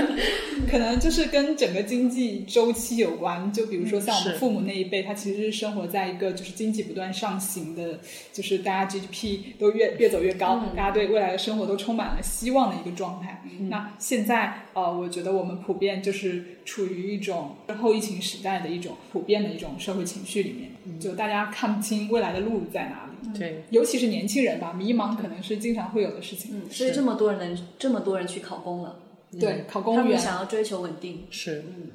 [0.70, 3.52] 可能就是跟整个经济周期有关。
[3.52, 8.00] 就比如说像我们父母那一辈，他其实是生活在一个就是经济不断上行的，
[8.32, 13.42] 就是大家 GDP 都越越走越高，大家对未来的生活都充满了希望的一个状态。
[13.68, 23.38] 那现在呃，我觉得我们普遍就是处于一种后疫情时代的一种普遍的一种社会情绪里面，就大家看不清未来的路在哪里。
[23.38, 26.52] 对，尤其是年轻人吧，迷茫可能是经常会有的事情。
[26.54, 29.00] 嗯，所以这么多人，这么多人去考公了。
[29.40, 31.24] 对，考公务员，想要追求稳定。
[31.30, 31.90] 是，嗯。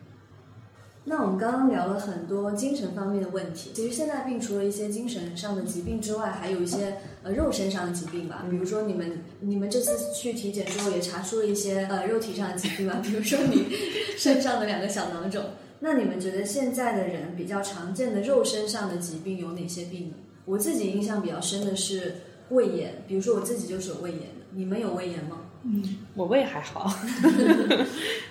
[1.09, 3.71] 那我们刚刚聊了很多精神方面的问题。
[3.73, 8.45] 其实现代病除了一些精神上的疾病之外，还有一些呃肉身上的疾病吧。
[8.47, 13.01] 比如说你们你们这次去体检之后也查出了一些呃肉体上的疾病吧？
[13.03, 13.65] 比如说你
[14.19, 15.43] 身上的两个小囊肿。
[15.79, 20.15] 那你们觉得现在的人比较常见的肉身上的疾病有哪些病呢？
[20.45, 22.17] 我自己印象比较深的是
[22.49, 25.37] 胃炎，比如说我自己就是有胃炎的，你们有胃炎吗？
[25.63, 25.83] 嗯，
[26.13, 26.93] 我胃还好。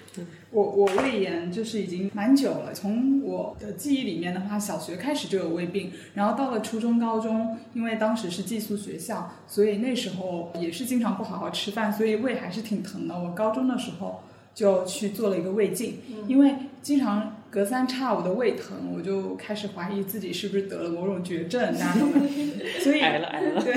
[0.50, 13.14] 我我胃炎就是已经蛮久了，从我的记忆里面的话，小学开始就有胃病，然后到了初中、高中，因为当时是寄宿学校，所以那时候也是经常不好好吃饭，所以胃还是挺疼的。
[13.18, 14.22] 我高中的时候
[14.54, 17.34] 就去做了一个胃镜，因为经常。
[17.50, 23.74] 隔三差五的胃疼，我就开始怀疑自己是不是得了某种绝症 那种的，所以挨了挨了，对，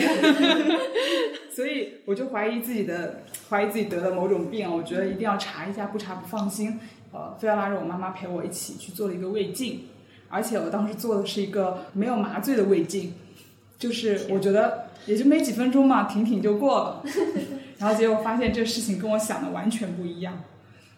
[1.50, 6.80] 所以我就怀疑自己的怀疑自己得了某种病，我觉得一定要查一下，不查不放心。
[7.14, 9.82] 呃，非要拉着我妈妈陪我一起去做了一个胃镜，
[10.30, 13.14] 而且我当时做的是一个没有麻醉的胃镜，
[13.78, 17.04] 就是我觉得也就没几分钟嘛，挺挺就过了。
[17.80, 20.42] 然 后结果发现这事情跟我想的完全不一样，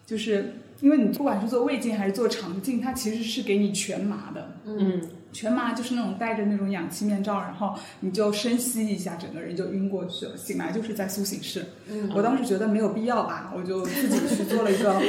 [0.06, 4.56] 就是因为你不管是做胃镜还是做肠镜，它其实是给你全麻的。
[4.66, 5.00] 嗯，
[5.32, 11.64] 全麻就是那种戴着那种氧气面罩，然后你就深吸一下，整个人就晕过去了，醒来就是在苏醒室。
[11.90, 15.00] 嗯我当时觉得没有必要吧，我就自己去做了一个，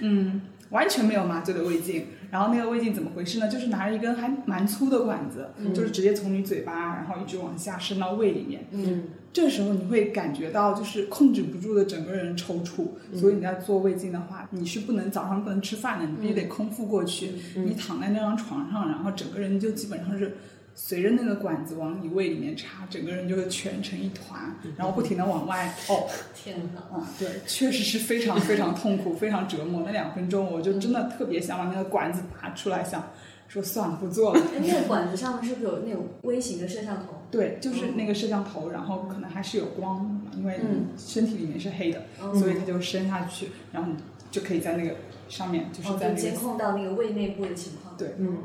[0.00, 0.40] 嗯，
[0.70, 2.06] 完全没有麻醉的胃镜。
[2.30, 3.48] 然后那个胃镜怎么回事呢？
[3.48, 8.66] 就是拿着一根还蛮粗的管子，就是直接从你嘴巴，然后一直往下伸到胃里面。
[8.72, 17.32] 嗯这时候你会感觉到就是控制不住的整个人抽搐，所以你在做胃镜的话，你是不能早上不能吃饭的，你必须得空腹过去。
[17.54, 20.38] 你躺在那张床上，然后整个人就基本上是
[20.80, 26.04] 随着那个管子往你胃里面插，整个人就会蜷成一团，然后不停的往外呕。
[26.36, 26.96] 天哪！
[26.96, 29.82] 啊，对，确实是非常非常痛苦，非常折磨。
[29.84, 33.10] 那两分钟，我就真的特别想把那个管子拔出来，想
[33.48, 34.40] 说算了，不做了。
[34.54, 37.22] 哎，那个管子上面是不是有那种微型的摄像头？
[37.28, 43.96] 对，就是那个摄像头，然后可能还是有光，因为嗯身体里面是黑的，嗯所以它就伸下去，然后你
[44.30, 44.94] 就可以在那个
[45.28, 46.20] 上面，就是哦，在那个。
[46.20, 47.96] 就监控到那个胃内部的情况。
[47.98, 48.38] 对，嗯，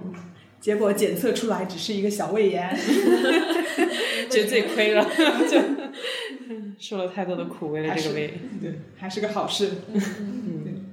[0.63, 2.73] 结果检测出来只是一个小胃炎，
[4.29, 5.03] 觉得自己亏了，
[5.51, 5.59] 就
[6.79, 8.33] 受了太多的苦，为了这个胃。
[8.61, 9.71] 对，还是个好事。
[9.93, 10.85] 嗯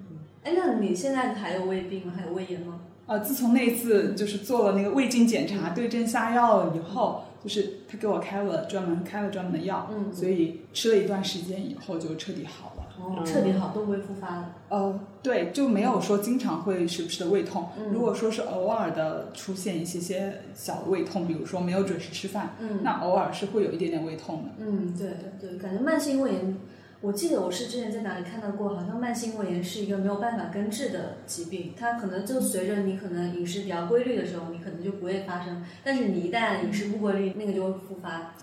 [0.43, 2.13] 哎，那你现在还有胃病吗？
[2.17, 2.81] 还有胃炎吗？
[3.07, 12.89] 呃，自从那次就是做了那个胃镜检查，对症下药以后，就是他给我开了专门开了专门的药，嗯所以吃了一段时间以后就彻底好了。
[13.01, 14.55] 哦，彻底好，都不会复发了。
[14.69, 17.69] 呃，对，就没有说经常会时不时的胃痛。
[17.79, 24.51] 嗯如果说是偶尔的出现一些些小胃痛，比如说没有准时吃饭，嗯那偶尔是会有一点点胃痛的。
[24.59, 25.09] 嗯，对
[25.41, 26.57] 对对，感觉慢性胃炎，
[27.01, 38.35] 我记得我是之前在哪里看到过，好像慢性胃炎是一个没有办法根治的疾病，它可能就随着你可能饮食比较规律的时候，你可能就不会发生，但是你一旦饮食不规律，那个就会复发。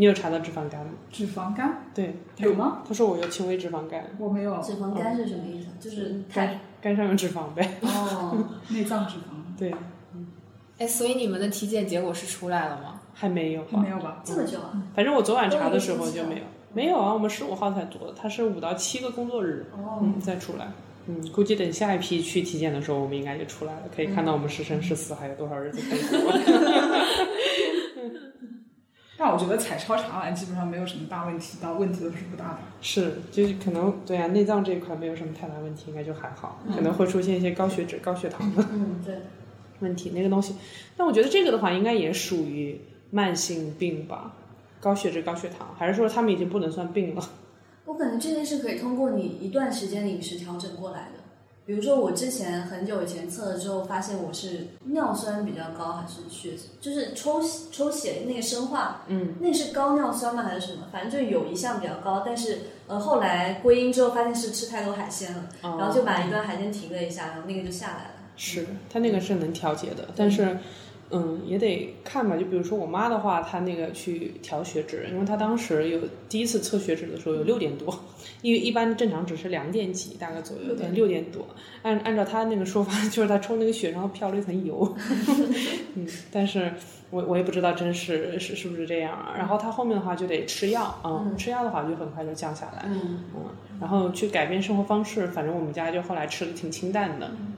[0.00, 0.92] 你有查到脂肪肝吗？
[1.10, 2.82] 脂肪肝对，有吗？
[2.86, 5.70] 他说我有轻微脂肪肝，我没有脂肪肝是什么意思？
[5.80, 7.68] 就是肝肝上有脂肪呗。
[7.80, 8.38] 哦，
[8.70, 9.74] 内脏脂肪，对，
[10.78, 13.00] 哎，所以你们的体检结果是出来了吗？
[13.12, 13.90] 还没有吧还没？
[13.90, 14.22] 有吧？
[14.24, 14.80] 这么久啊？
[14.94, 16.42] 反正我昨晚查的时候就没有，
[16.72, 20.70] 没有啊，我们十五号才做的，它是五到七个工作日，哦，嗯，再出来。
[21.08, 26.32] 嗯，估计等下一批去体检的时候，我们应该就出来了，可以看到我们是生是死还有多少日子可以过。
[29.20, 32.58] 但我觉得彩超查完基本上没有什么大问题，到问题都是不大的。
[32.80, 39.16] 是，就是可能对啊，内脏这一块没有什么太大问题，应该就还好，可能会出现一些高血脂、高血糖的嗯，对，
[39.80, 40.54] 问题，那个东西。
[40.96, 44.36] 但我觉得这个的话，应该也属于慢性病吧，
[44.80, 47.30] 高血脂、高血糖，还是说他们已经不能算病了？
[47.86, 51.17] 我感觉这件事可以通过你一段时间的饮食调整过来的。
[51.68, 60.86] 比如说，我之前很久以前测了之后，发现我是尿酸比较高，还是血就是抽抽血那个生化，嗯，那是高尿酸吗还是什么？
[60.90, 68.10] 反正就有一项比较高，但是呃后来归因之后发现是吃太多海鲜了，然后就把一段海鲜停了一下，然后那个就下来了。
[68.34, 70.58] 是，它那个是能调节的，但是，嗯，
[71.46, 72.36] 也得看吧。
[72.36, 78.04] 就比如说我妈的话，她那个去调血脂，因为她当时有第一次测血脂的时候有六点多，
[78.42, 81.46] 因为一般正常只是两点几大概左右，对，六点多。
[81.82, 84.94] 按按照她那个说法， 就是她抽那个血，然后飘了一层油。
[85.94, 86.72] 嗯，但是
[87.10, 89.34] 我我也不知道真是是是不是这样啊。
[89.36, 92.82] 然后她后面的话就得吃药啊、嗯，吃药的话就很快就降下来。
[92.86, 93.42] 嗯嗯，
[93.80, 97.30] 然后去改变生活方式，反正我们家就后来吃的挺清淡的，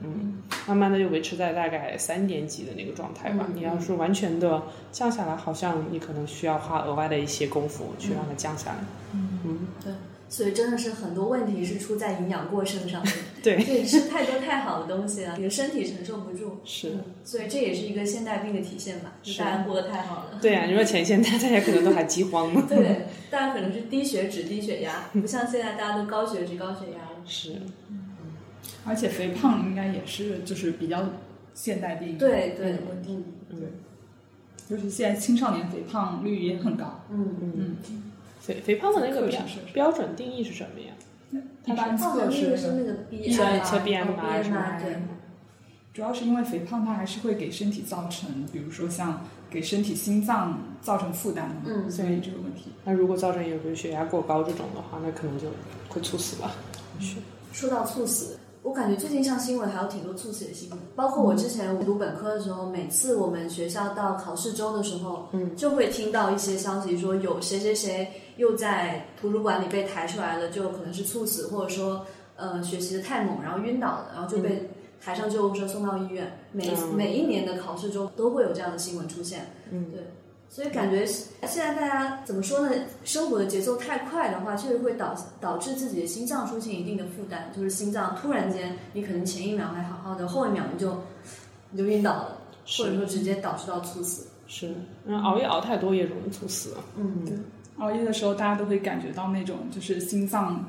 [0.67, 3.45] 慢慢的就维持在大概三点几的那个状态吧。
[3.49, 8.77] 嗯你要是完全的降下来，好像你可能需要花额外的一些功夫去让它降下来。
[9.13, 9.93] 嗯，对，
[10.29, 13.13] 所以真的是很多问题是出在营养过剩上面。
[13.43, 16.59] 对，对，吃太多太好的东西了，你的身体承受不住。
[16.63, 20.39] 是，嗯所以这也是一个现代病的体现吧，就是大家过得太好了。
[20.41, 22.63] 对呀、你说前现代大家可能都还饥荒呢。
[22.69, 27.21] 对，大家可能是低血脂、低血压，不像现在大家都高血脂、高血压了。
[27.25, 27.61] 是，
[28.85, 31.03] 而且肥胖应该也是就是比较
[31.53, 37.01] 现代病对对的问题，嗯对，就是现在青少年肥胖率也很高。
[37.09, 37.77] 嗯，嗯，
[38.39, 40.93] 肥肥胖的那个标课程是标准定义是什么呀？
[41.65, 44.95] 一般测试是那个 BMI，测 BMI 哦是吧对，
[45.93, 52.71] 主要是因为肥胖，它还是会给身体造成，比如说像给身体心脏造成负担的嘛，嗯所以这个问题。
[52.83, 55.47] 那如果造成有比如血压过高这种的话，那可能就
[55.89, 56.51] 会猝死吧。
[56.99, 57.17] 是，
[57.53, 72.05] 说到猝死，我感觉最近上新闻还有挺多猝死的新闻，包括我之前读本科的时候，每次我们学校到考试周的时候，嗯，就会听到一些消息说有谁谁谁又在图书馆里被抬出来了，就可能是猝死，或者说。
[72.37, 74.67] 呃学习的太猛，然后晕倒了，然后就被
[74.99, 76.39] 抬上救护车送到医院。
[76.51, 79.53] 每每一年的考试周都会有这样的新闻出现。
[79.69, 80.01] 嗯，对。
[80.53, 82.75] 所以感觉现在大家怎么说呢？
[83.05, 87.49] 生活的节奏太快的话，确实会导导致自己的心脏出现一定的负担。
[87.55, 91.01] 就是心脏突然间，你可能前一秒还好好的，后一秒你就
[91.69, 92.37] 你就晕倒了，
[92.77, 94.27] 或者说直接导致到猝死。
[94.45, 94.75] 是，
[95.05, 96.75] 那，熬夜熬太多也容易猝死。
[96.97, 97.33] 嗯，对，
[97.77, 100.61] 熬夜的时候大家都会感觉到那种就是心脏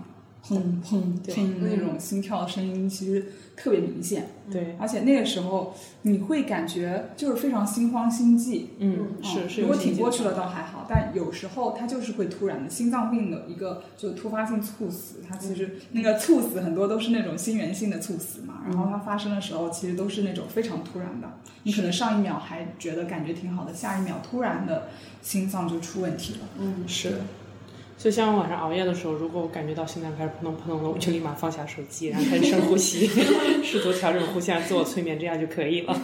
[0.44, 3.26] 砰砰砰那种心跳声音，其实
[3.56, 4.28] 特别明显。
[4.50, 5.72] 对，而且那个时候
[6.02, 8.70] 你会感觉就是非常心慌心悸。
[8.78, 9.60] 嗯，是是。
[9.60, 15.20] 如果挺过去了倒还好，但有时候它就是会突然的心脏病的一个就突发性猝死。
[15.28, 21.30] 它其实那个猝死很多都是那种心源性的猝死嘛，然后它发生的时候其实都是那种非常突然的。
[21.62, 24.88] 你可能上一秒还觉得感觉挺好的，下一秒突然的
[25.22, 26.40] 心脏就出问题了。
[26.58, 27.18] 嗯，是。
[28.02, 33.06] 所以像晚上熬夜的时候，如果我感觉到心脏开始扑通扑通的，我就立马放下手机，然后开始深呼吸，
[33.62, 35.96] 试图调整呼吸，自我催眠，这样就可以了。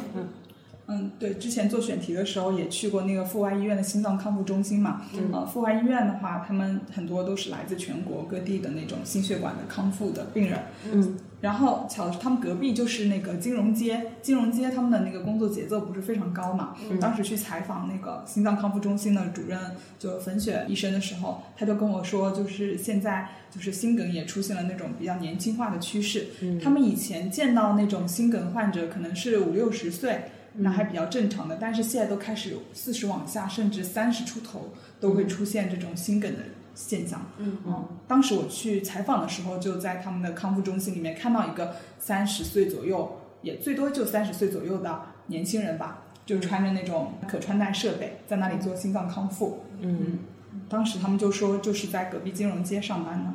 [0.91, 5.03] 嗯，对，之前做选题的时候也去过那个阜外医院的心脏康复中心嘛。
[5.12, 5.28] 嗯。
[5.32, 10.59] 呃，阜外医院的话，他们很多都是来自全国各地的那种心血管的康复的病人。
[10.91, 11.18] 嗯。
[11.43, 16.74] 然后巧的是，他们隔壁就是那个金融街，金融街他们的那个工作节奏不是非常高嘛。
[16.91, 16.99] 嗯。
[16.99, 19.61] 当时去采访那个心脏康复中心的主任，
[19.99, 26.28] 就粉雪医生的时候，他就跟我说，就是现在就是心梗也出现了那种比较年轻化的趋势。
[26.41, 26.59] 嗯。
[26.59, 30.22] 他们以前见到那种心梗患者可能是五六十岁。
[30.55, 36.40] 那还比较正常的，但是现在都开始有四十往下，甚至三十出头都会出现这种心梗的
[36.74, 37.26] 现象。
[37.38, 49.64] 嗯嗯，当时我去采访的时候，就在他们的康复中心里面看到一个三十岁左右，也最多就三十岁左右的年轻人吧，就穿着那种可穿戴设备在那里做心脏康复。
[49.80, 50.18] 嗯，
[50.68, 53.30] 当时他们就说就是在隔壁金融街上班的。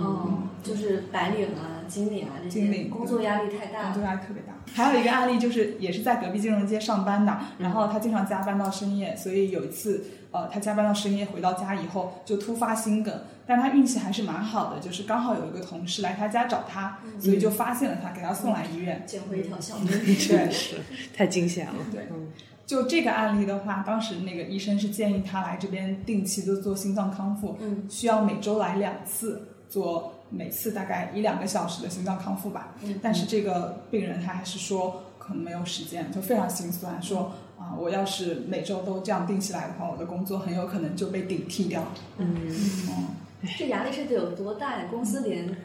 [0.00, 4.49] 哦，就是白领啊、经理啊这些，工作压力太大，工作压力特别大。
[4.72, 13.12] 还有一个案例就是，也是在隔壁金融街上班的，然后他经常加班到深夜，所以有一次，呃，他加班到深夜回到家以后就突发心梗，
[13.46, 19.88] 但他运气还是蛮好的，就是刚好有一个同事来他家找他，所以就发现了他，给他送来医院，捡回一条小命。
[20.16, 20.76] 确实
[21.16, 21.74] 太惊险了。
[21.92, 22.06] 对，
[22.66, 29.46] 就这个案例的话，当时那个医生是建议他来这边定期的做心脏康复，嗯，需要每周来两次。
[29.70, 41.84] 做每次大概一两个小时的心脏康复吧，但是这个病人他还是说可能没有时间，就非常心酸，说啊，我要是每周都这样定下来的话，我的工作很有可能就被顶替掉。
[42.18, 42.28] 嗯，
[43.58, 44.88] 这压力是得有多大呀？
[44.88, 45.56] 公司连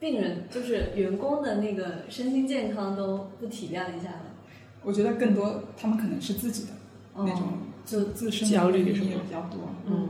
[0.00, 4.22] 病人就是员工的那个身心健康都不体谅一下的。
[4.82, 6.70] 我觉得更多他们可能是自己的
[7.16, 9.60] 那种就自身焦虑也比较多。
[9.86, 10.08] 嗯，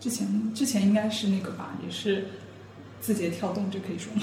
[0.00, 2.24] 之前之前应该是那个吧，也是。
[3.00, 4.22] 字节跳动这可以说吗？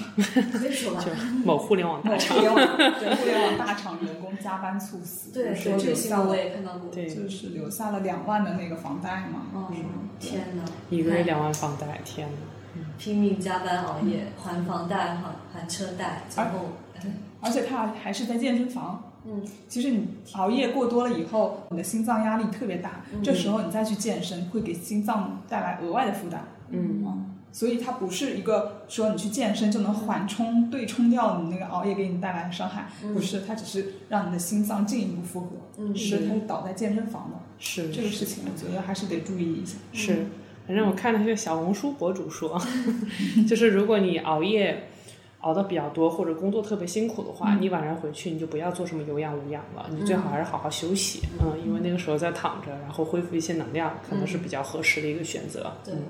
[0.59, 1.03] 可以说吧。
[1.43, 9.47] 某互联网大厂，互联网对互联网大厂员工加班猝死，对，这个新闻我也看到过，对，就是留下了两万的那个房贷嘛。
[9.53, 9.71] 哦，
[10.19, 10.63] 天哪！
[10.89, 12.37] 一个月两万房贷，天哪！
[12.97, 15.23] 拼命加班熬夜还房贷，还
[15.53, 16.71] 还车贷，然后，
[17.41, 19.11] 而且他还是在健身房。
[19.25, 26.45] 嗯，其实你熬夜过多了以后，你的心脏压力特别大，这时候你再去健身，会给心脏带来额外的负担。
[26.69, 27.34] 嗯。
[27.55, 39.77] 所以它不是一个说你去健身就能缓冲、对冲掉你那个熬夜给你带来的伤害，不是，它只是让你的心脏进一步负荷，是它是倒在健身房的，是这个事情，我觉得还是得注意一下。
[39.93, 40.25] 是，
[40.67, 42.61] 反正我看了一个小红书博主说，
[43.47, 44.89] 就是如果你熬夜。
[45.45, 55.71] 熬的比较多或者工作特别辛苦的话，你晚上回去你就不要做什么有氧无氧了，你最好还是好好休息，嗯，因为那个时候在躺着，然后恢复一些能量，可能是比较合适的一个选择。
[55.85, 56.01] 嗯，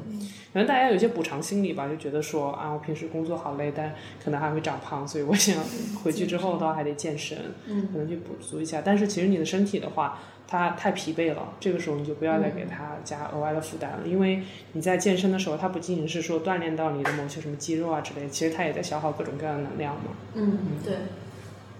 [0.53, 5.53] 可能大家有些补偿心理吧，就觉得说啊，我平时工作好累，但可能还会长胖，所以我想
[6.01, 8.81] 回去之后的话还得健身，嗯，可能去补足一下。
[8.81, 10.17] 但是其实你的身体的话。
[10.47, 14.43] 他太疲惫了，这个时候你就不要再给他加额外的负担了，因为
[14.73, 20.11] 你在健身的时候，它不仅仅是说锻炼到你的某些什么肌肉啊之类，其实它也在消耗各种各样的能量嘛。
[20.35, 20.95] 嗯，对。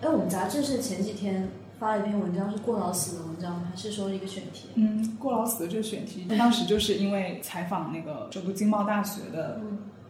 [0.02, 1.50] 哎，我们杂志是前几天
[1.80, 4.70] 发了一篇文章，是过劳死的文章还是说一个选题？
[4.76, 9.62] 嗯，过劳死的这个选题，当时就是因为采访那个首都经贸大学的。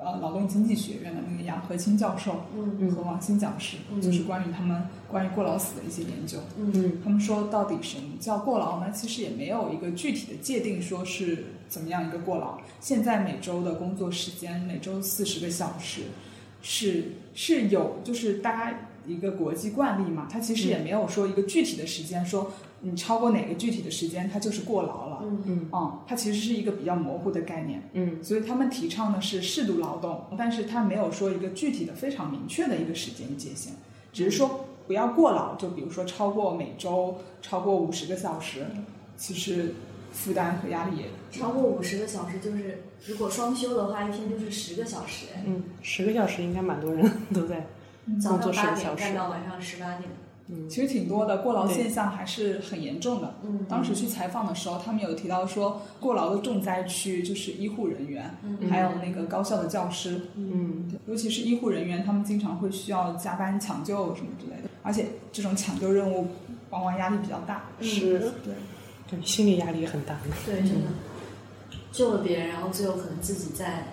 [0.06, 6.38] 呃，劳动经济学院的那个杨和清教授嗯和王鑫讲师，就是关于他们关于过劳死的一些研究。
[6.60, 8.92] 嗯，他们说到底什么叫过劳呢？
[8.92, 12.60] 其实也没有一个具体的界定，说是怎么样一个过劳。
[12.80, 16.02] 现在每周的工作时间每周四十个小时，
[16.62, 22.52] 是是有就是大家一个国际惯例嘛，它其实也没有说一个具体的时间说
[22.88, 25.20] 你超过哪个具体的时间，它就是过劳了。
[25.24, 27.82] 嗯嗯嗯，它其实是一个比较模糊的概念。
[27.94, 33.74] 嗯所以他们提倡的是适度劳动，但是他没有说一个具体的非常明确的一个时间界限，
[34.14, 38.68] 只是说不要过劳，就比如说超过每周超过五十个小时，
[39.18, 39.74] 其实
[40.12, 47.66] 负担和压力也超过五十个小时，就是如果双休的话，一天就是十个小时，哎嗯，十个小时应该蛮多人 都在
[48.22, 49.16] 早工作上八点十个小时干。
[49.16, 50.04] 到晚上十八点。
[50.70, 53.34] 其实挺多的，过劳现象还是很严重的。
[53.44, 53.66] 嗯。
[53.68, 58.70] 当时去采访的时候，他们有提到说，过劳的重灾区就是医护人员，嗯。
[58.70, 66.28] 还有那个高校的教师，嗯，尤其是医护人员，他们经常会需要加班抢救什么之类的，而且这种抢救任务
[66.70, 67.64] 往往压力比较大。
[67.82, 68.54] 是，对，
[69.10, 70.16] 对，心理压力也很大。
[70.46, 70.88] 对，真的。
[71.92, 73.88] 救了别人，然后最后可能自己在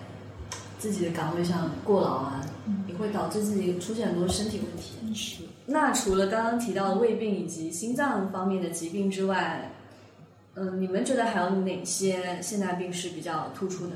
[0.77, 2.45] 自己的岗位上过劳啊，
[2.87, 5.15] 也会导致自己出现很多身体问题。
[5.15, 9.71] 是，那除了刚刚提到的胃病以及心脏方面的疾病之外，
[10.55, 13.93] 嗯，你们觉得还有哪些现代病是比较突出的？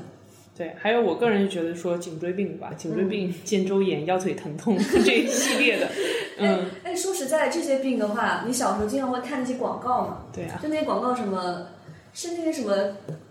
[0.56, 5.88] 对，还有我个人就觉得说颈椎病吧，颈椎病、肩周炎、腰腿疼痛 这一系列的，
[6.40, 10.18] 嗯，哎，说实在，这些病的话，你小时候经常会看那些广告嘛？
[10.32, 11.66] 对啊，就那些广告什么，
[12.12, 12.74] 是那个什么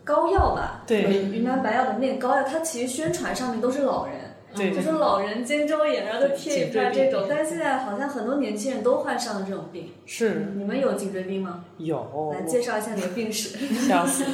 [0.05, 0.83] 膏药吧？
[0.87, 4.15] 对云云南白药的那个膏药，它其实宣传上面都是老人。
[4.57, 9.91] 对就是老人肩周炎，然后就贴一颈椎病块这种，但是现在好像很多年轻人都患上了这种病。
[10.05, 11.65] 是你们有颈椎病吗？
[11.77, 13.57] 有，来介绍一下你的病史。
[13.87, 14.25] 笑死。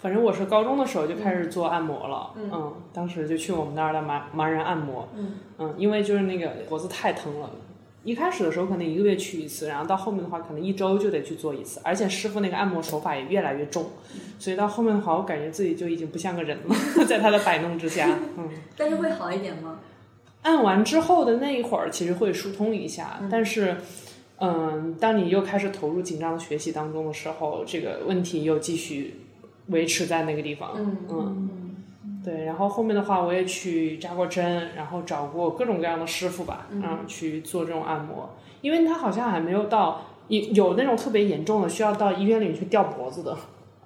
[0.00, 5.08] 反正我是高中的时候就开始做按摩了，嗯，当时就去我们那儿的盲盲人按摩，
[5.58, 7.48] 嗯因为就是那个脖子太疼了。
[8.04, 13.86] 一开始的时候可能一个月去一次，然后到后面的话可能一周就得去做一次，而且师傅那个按摩手法也越来越重，
[14.38, 16.76] 所以到后面的话，我感觉自己就已经不像个人了，
[17.08, 18.48] 在他的摆弄之下，嗯。
[18.76, 19.80] 但是会好一点吗？
[20.42, 23.78] 按完之后的那一会儿，其实会疏通一下，但是，
[24.38, 29.14] 嗯，当你又开始投入紧张的学习当中的时候，这个问题又继续
[29.68, 31.63] 维持在那个地方，嗯嗯，
[32.24, 32.44] 对。
[32.44, 38.30] 然后后面的话，我也去扎过针，然后找过各种各样的师傅吧，嗯，去做这种按摩，
[38.62, 43.36] 因为他好像还没有到有有那种特别严重的需要到医院里去吊脖子的。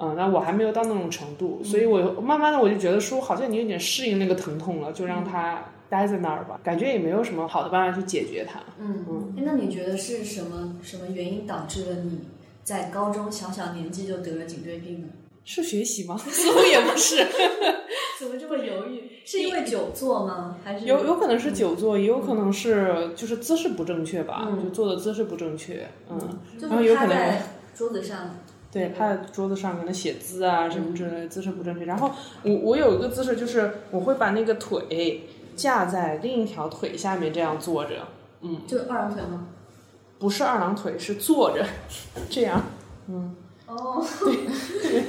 [0.01, 8.61] 嗯，那我还没有到那种程度，所以我慢慢的我就觉得说，好像你有点适应那个疼痛了，就让它待在那儿吧，感觉也没有什么好的办法去解决它。
[8.78, 9.34] 嗯嗯。
[9.39, 12.20] 那你觉得是什么什么原因导致了你
[12.62, 15.09] 在高中小小年纪就得了颈椎病呢？
[15.45, 16.16] 是学习吗？
[16.28, 17.16] 似乎也不是，
[18.18, 19.03] 怎么这么犹豫？
[19.24, 20.57] 是因为久坐吗？
[20.64, 26.18] 还是有有可能是久坐，也有可能是就是姿势不正确吧，嗯就坐的姿势不正确，嗯，
[26.61, 27.39] 然后有可能
[27.74, 28.36] 桌子上？
[28.70, 31.86] 对，趴在桌子上可能写字啊什么之类的，姿势不正确。
[31.86, 32.11] 然后
[32.43, 35.22] 我我有一个姿势就是我会把那个腿
[35.57, 38.07] 架在另一条腿下面这样坐着，
[38.43, 39.47] 嗯，就二郎腿吗？
[40.18, 41.64] 不是二郎腿，是坐着
[42.28, 42.62] 这样，
[43.68, 45.02] 哦，对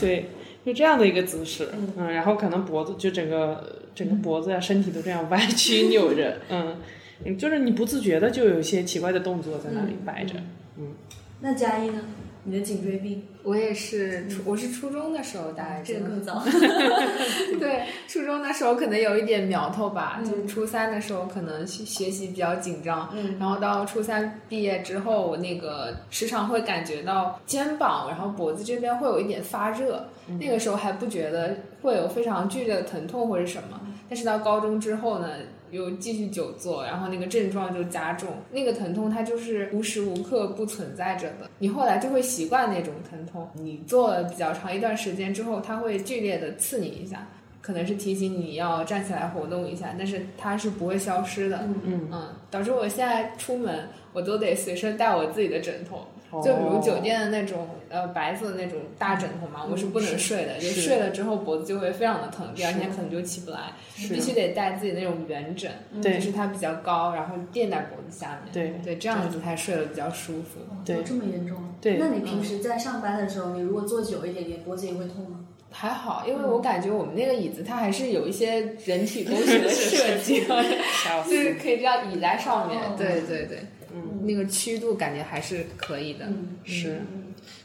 [0.00, 0.26] 对，
[0.64, 6.76] 就这样的一个姿势，嗯，然后可能脖子就整个整个脖子啊、身体都这样歪 曲扭着， 嗯，
[7.24, 10.34] 嗯就是你不自觉的就有一些奇怪的动作在那里摆着，
[10.78, 10.94] 嗯。
[11.42, 12.00] 那佳一呢？
[12.44, 13.22] 你的颈椎病。
[13.42, 16.42] 我也是初，我是初中的时候大概这个更早。
[17.58, 23.36] 对，初中的时候可能有一点苗头吧，就是初三的时候可能学学习比较紧张，嗯。
[23.38, 30.04] 然后到初三毕业之后，我那个时常会感觉到肩膀，然后脖子这边会有一点发热，
[30.38, 35.28] 那个时候还不觉得会有非常剧烈的疼痛或者什么，但是到高中之后呢。
[35.70, 41.50] 又继续久坐，然后那个症状就加重，那个疼痛它就是无时无刻不存在着的。
[41.58, 47.28] 你后来就会习惯那种疼痛，你坐了比较长一段时间之后，它会剧烈的刺你一下，
[47.60, 51.58] 可能是提醒你要站起来活动一下，但是它是不会消失的。
[51.58, 56.06] 嗯嗯嗯导致我现在出门我都得随身带我自己的枕头。
[56.30, 56.42] 哦。
[56.42, 65.70] 就比如酒店的那种呃白色的那种大枕头嘛，我是不能睡的，就睡了之后脖子就会非常的疼，第二天可能就起不来，必须得带自己那种圆枕，
[66.02, 68.80] 就是它比较高，然后垫在脖子下面，对。
[68.84, 70.60] 对，这样子才睡得比较舒服。
[70.84, 71.02] 对。
[71.02, 71.56] 这么严重？
[71.80, 71.96] 对。
[71.98, 75.40] 那你平时在上班的时候，你如果坐久一点你，脖子也会痛吗？
[75.72, 80.42] 还好，因为我感觉我们那个椅子它还是有一些人体工学的设计，
[81.24, 82.96] 就是可以这样倚在上面哦。
[82.98, 83.60] 对对对，
[83.94, 86.26] 嗯，那个曲度感觉还是可以的。
[86.26, 87.00] 嗯，是。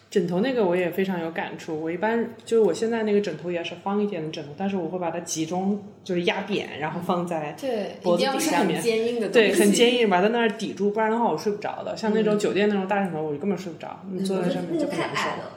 [0.07, 11.97] 枕头那个我也非常有感触，我一般就是我现在那个枕头也是方一点的枕头，但是我会把它集中就是压扁，然后放在对，脖子一定要是很底下面坚硬的，对很坚硬，把它那儿抵住，不然的话我睡不着的。
[11.97, 15.15] 像那种酒店那种大枕头，我根本睡不着，你坐在上面那个就很难受。
[15.15, 15.52] 太矮了，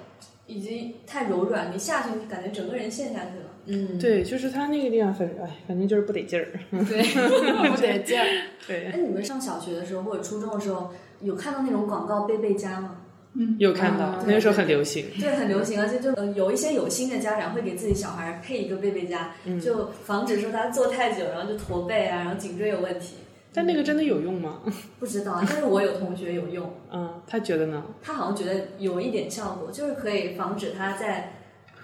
[0.48, 3.47] 以及太柔软，你下去你感觉整个人陷下去了。
[3.70, 6.48] 嗯，对，就是他那个地方很，哎，反正就是不得劲儿。
[6.70, 7.02] 对，
[7.70, 8.26] 不得劲儿。
[8.66, 10.90] 对，哎，你们上小学的时候或者初中的时候，
[11.20, 12.96] 有看到那种广告贝贝佳吗？
[13.34, 15.04] 嗯，有看到，那个时候很流行。
[15.20, 23.16] 对，很流行，而且就呃有一些有心的家长会给自己小孩配一个背背佳，就防止说他坐太久，然后就驼背啊，然后颈椎有问题。
[23.52, 24.62] 但那个真的有用吗？
[24.98, 26.72] 不知道，但是我有同学有用。
[26.90, 27.82] 嗯，他觉得呢？
[28.02, 31.32] 他好像觉得有一点效果，就是可以防止他在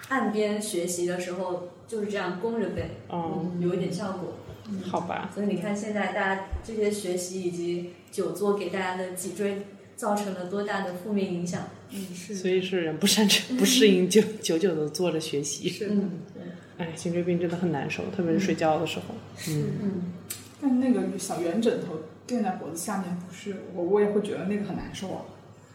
[0.09, 4.33] 岸边学习的时候就是这样弓着背，嗯，有一点效果。
[4.83, 5.29] 好吧。
[5.33, 9.61] 所以你看，现在大家这些学习以及久坐给大家的脊椎
[9.95, 11.61] 造成了多大的负面影响？
[11.91, 12.33] 嗯，是。
[12.35, 15.69] 所以是人不擅长、 不适应，就久久的坐着学习。
[15.69, 15.89] 是。
[15.91, 16.11] 嗯，
[16.77, 19.15] 哎，颈椎病真的很难受，特别是睡觉的时候。
[19.49, 20.13] 嗯嗯。
[20.61, 25.21] 但那个小圆枕头垫在脖子下面，不是我我也会觉得那个很难受啊。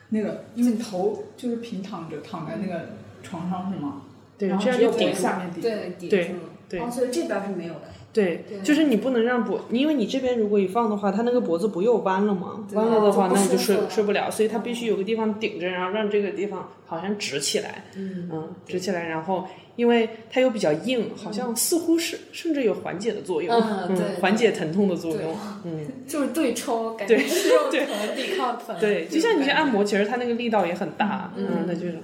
[0.09, 4.02] 那个因为头就是平躺着躺在那个床上是吗？
[4.41, 5.62] 对，然后这样就顶下面顶。
[5.62, 6.33] 对，顶对住。
[6.69, 6.81] 对。
[6.81, 7.83] 哦，所以这边是没有的。
[8.12, 12.67] 对，就是你不能让脖，因为你这边如果一放的话，它那个脖子不又弯了吗？
[12.73, 19.47] 弯了的话，那你就睡睡不了，所以它必须有个地方顶着，然后让这个地方好像直起来，嗯，直起来，然后
[19.77, 32.03] 因为它又比较硬，好像似乎是甚至有缓解的作用，嗯，对，缓解疼痛的作用，嗯， 就是对抽，感觉是用疼抵抗疼，对，就像你去按摩，其实它那个力道也很大，嗯，那就是，嗯，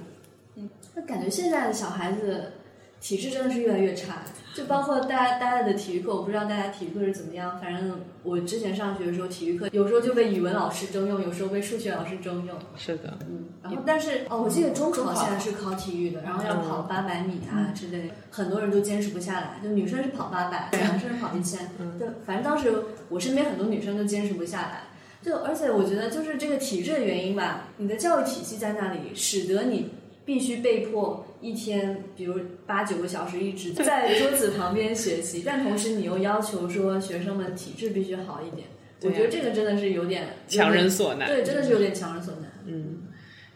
[0.97, 2.53] 那感觉现在的小孩子
[2.99, 4.23] 体质真的是越来越差。
[4.55, 7.59] 就包括大家大家的体育课，我不知道大家体育课是怎么样。
[7.61, 12.55] 反正我之前上学的时候，体育课有时候就被语文老师征用，有时候被数学老师征用。
[12.75, 13.45] 是的，嗯。
[13.61, 19.59] 然后，但是哦，我记得中考现在是考体育的，然后要跑八百米啊之类的，很多人都坚持不下来。
[19.61, 21.59] 就女生是跑八百，男生是跑一千。
[21.99, 22.73] 就反正当时
[23.09, 24.81] 我身边很多女生都坚持不下来。
[25.21, 29.91] 就而且我觉得就是这个体质的原因吧，你的教育体系在那里，使得你
[30.27, 31.25] 必须被迫。
[31.39, 38.67] 一天，比如八九个小时一直在桌子旁边学习，但同时你又要求说学生们体质必须好一点，
[39.03, 41.29] 我觉得这个真的是有点强人所难。
[41.29, 42.51] 对，真的是有点强人所难。
[42.65, 43.03] 嗯，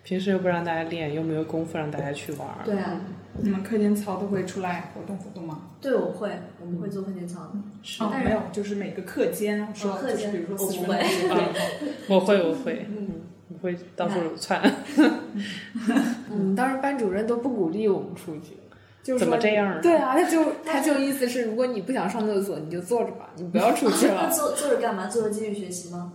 [0.03, 2.47] 平时又不让大家练，又没有功夫让大家去玩。
[2.63, 3.01] 对啊，
[3.41, 5.71] 你们课间操都会出来活动活动吗？
[5.81, 6.29] 对，我会，
[6.61, 8.05] 我们会做课间操的。
[8.05, 11.03] 哦，没有，就是每个课间说，课间，比如说我不会。
[12.07, 12.85] 我会，我会。
[13.61, 14.61] 会到处窜。
[16.31, 18.57] 嗯，当时班主任都不鼓励我们出去，
[19.03, 19.79] 就怎么这样？
[19.81, 24.29] 对啊，他就他就意思是，如果你不想上厕所，你就坐着吧，你不要出去了。
[24.33, 25.07] 坐坐着干嘛？
[25.07, 26.13] 坐着继续学习吗？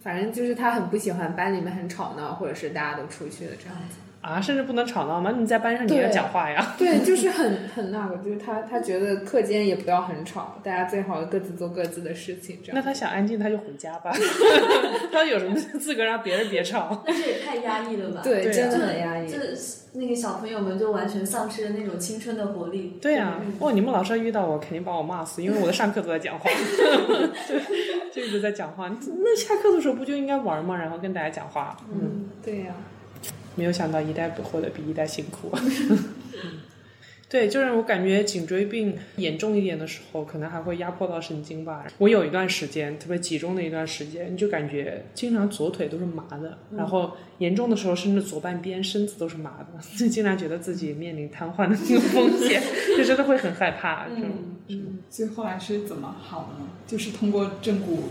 [0.00, 3.96] 反正就是他很不喜欢班里面很吵闹，或者是大家都出去了这样子。
[4.28, 5.34] 啊，甚至不能吵闹吗？
[5.38, 6.74] 你在班上你要讲话呀。
[6.76, 12.58] 对，就是很很那个，就是他他觉得课间也不要很吵，大家最好各自做各自的事情。
[12.62, 12.72] 这样。
[12.74, 14.12] 那他想安静，他就回家吧。
[15.10, 17.02] 他有什么资格让别人别吵？
[17.06, 18.20] 但是也太压抑了吧？
[18.22, 19.30] 对，真的很压抑。
[19.30, 19.38] 这
[19.94, 22.98] 那个小朋友们就完全丧失了那种青春的活力。
[23.00, 26.50] 对呀，哦，你们老师遇到我肯定把我骂死，因为我的上课都在讲话，
[27.48, 28.88] 对，就一直在讲话。
[28.88, 30.76] 那下课的时候不就应该玩吗？
[30.76, 31.74] 然后跟大家讲话。
[31.90, 32.74] 嗯，对呀。
[33.58, 35.50] 没有想到一代不活的比一代辛苦。
[37.30, 41.84] 对，就是我感觉颈椎病严重一点的时候，可能还会压迫到神经吧。
[41.98, 52.62] 我有一段时间特别集中的一段时间，就感觉经常左腿都是麻的，然后严重的时候甚至左半边身子都是麻的， 就经常觉得自己面临瘫痪的那个风险，
[52.96, 54.06] 就真的会很害怕。
[54.06, 54.98] 嗯嗯。
[55.10, 56.70] 所以后来是怎么好的呢？
[56.86, 58.04] 就是通过正骨，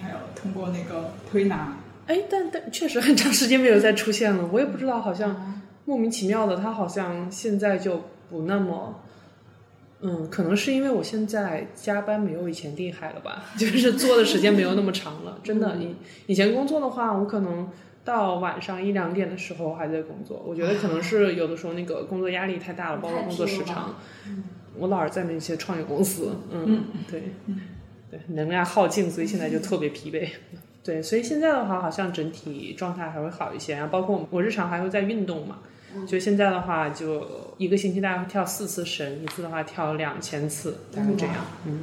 [0.00, 1.76] 还有通过那个推拿。
[2.06, 9.00] 哎，但但确实很长时间没有再出现了，我也不知道，好像莫名其妙的，他好像现在就不那么，
[10.00, 15.38] 嗯，可能是因为我现在加班没有以前厉害了吧， 就是做的时间没有那么长了。
[15.42, 15.94] 真的，以
[16.26, 17.68] 以前工作的话，我可能
[18.04, 20.42] 到晚上一两点的时候还在工作。
[20.46, 23.96] 我觉得可能是有的时候那个工作压力太大了，包括工作时长。
[24.78, 27.22] 我老是在那些创业公司，嗯，对，
[28.10, 30.28] 对，能量耗尽，所以现在就特别疲惫。
[30.86, 33.74] 对，所以现在的话，好像整体状态还会好一些。
[33.74, 35.58] 然后包括我日常还会在运动嘛，
[36.06, 37.26] 就现在的话，就
[37.58, 41.34] 一个星期大概会跳四次绳，一次的话跳两千次，大概这样。
[41.66, 41.80] 嗯，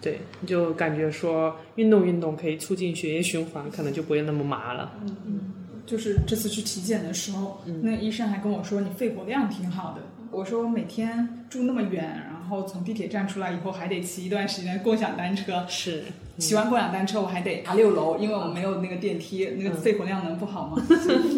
[0.00, 4.94] 对，就感觉说运动运动可以促进血液循环，可能就不会那么麻了。
[5.02, 5.40] 嗯嗯，
[5.84, 10.00] 就是这次去体检的时候，那医生还跟我说你肺活量挺好的。
[10.30, 15.64] 我说我每天住那么远，然后从地铁站出来以后还得骑一段时间共享单车。
[15.68, 16.04] 是，
[16.38, 20.82] 骑完共享单车我还得爬六楼，因为我没有那个电梯，那个肺活量能不好吗？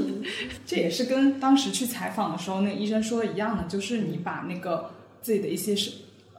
[0.66, 4.90] 这也是跟当时去采访的时候那个医生说的一样的，就是你把那个
[5.22, 5.92] 自己的一些是。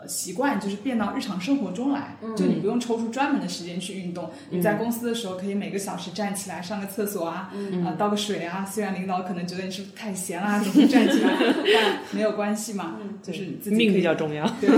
[0.07, 4.31] 习惯就是变到日常生活中来，就你不用抽出专门的时间去运动。
[4.49, 7.51] 你在公司的时候可以每个小时站起来上个厕所啊，
[7.83, 8.65] 啊倒个水啊。
[8.65, 11.35] 虽然领导可能觉得你是太闲啦，总是站起来，
[11.75, 14.69] 但没有关系嘛，就是自己命比较重要， 对，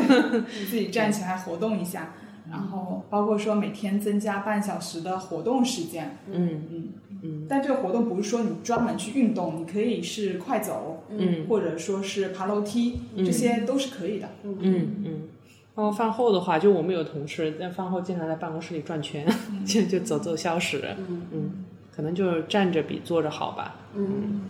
[0.67, 2.11] 自己站起来活动一下。
[2.49, 6.17] 然后包括说每天增加半小时的活动时间。
[6.31, 6.89] 嗯嗯
[7.23, 14.27] 嗯但这个活动不是说你专门去运动，你可以是快走，嗯或者说是爬楼梯，这些都是可以的。
[14.43, 14.57] 嗯
[15.05, 15.21] 嗯。
[15.75, 19.25] 然后饭后的话，就我们有同事在饭后经常在办公室里转圈，
[19.65, 20.95] 就就走走消食。
[20.97, 21.51] 嗯嗯，
[21.95, 23.75] 可能就是站着比坐着好吧。
[23.95, 24.41] 嗯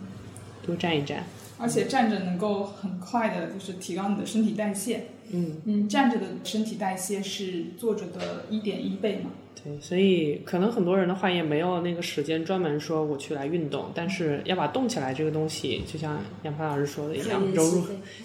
[0.64, 1.24] 多站一站。
[1.58, 5.08] 而且站着能够很快的，就是提高你的身体代谢。
[5.32, 9.30] 嗯，嗯，站着的身体代谢是坐着的一点一倍嘛。
[9.64, 17.84] 对，所以可能很多人的话也没有那个时间专门说我去来运动，但是要把动起来这个东西，就像杨帆老师说的一样， 融入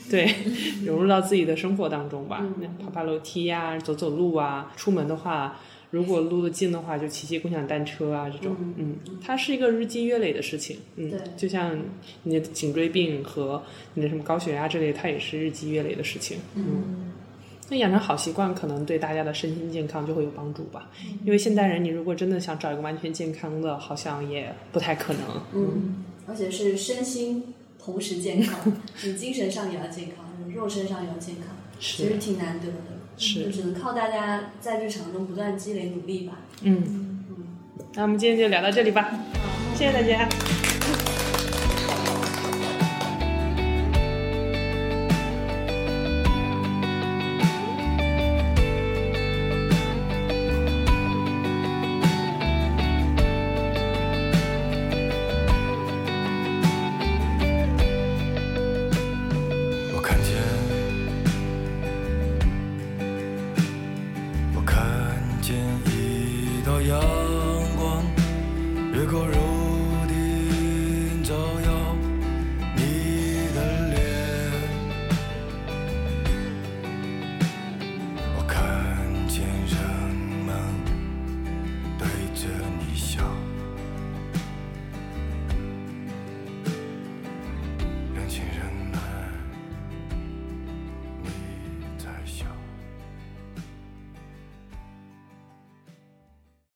[0.10, 0.34] 对
[0.86, 2.46] 融入到自己的生活当中吧。
[2.60, 5.60] 那爬爬楼梯呀、走走路啊，出门的话。
[5.90, 11.80] 如果路得近的话，就骑骑共享单车啊，这种，嗯，它是一个日积月累的事情，嗯，对，就像
[12.24, 17.12] 你的颈椎病和你的什么高血压之类，它也是日积月累的事情，嗯，
[17.70, 20.90] 那养成好习惯，可能对大家的身心健康就会有帮助吧，
[21.24, 28.74] 因为现代人，你如果真的想找一个完全健康的，好像也不太可能，嗯，而且是身心同时健康，
[29.06, 31.46] 你精神上也要健康，你肉身上也要健康，
[31.80, 32.97] 其实挺难得的。
[33.18, 36.34] 是，就只能靠大家在日常中不断积累努力吧。
[36.62, 37.26] 嗯，
[37.96, 39.10] 那我们今天就聊到这里吧，
[39.76, 40.30] 谢谢大家。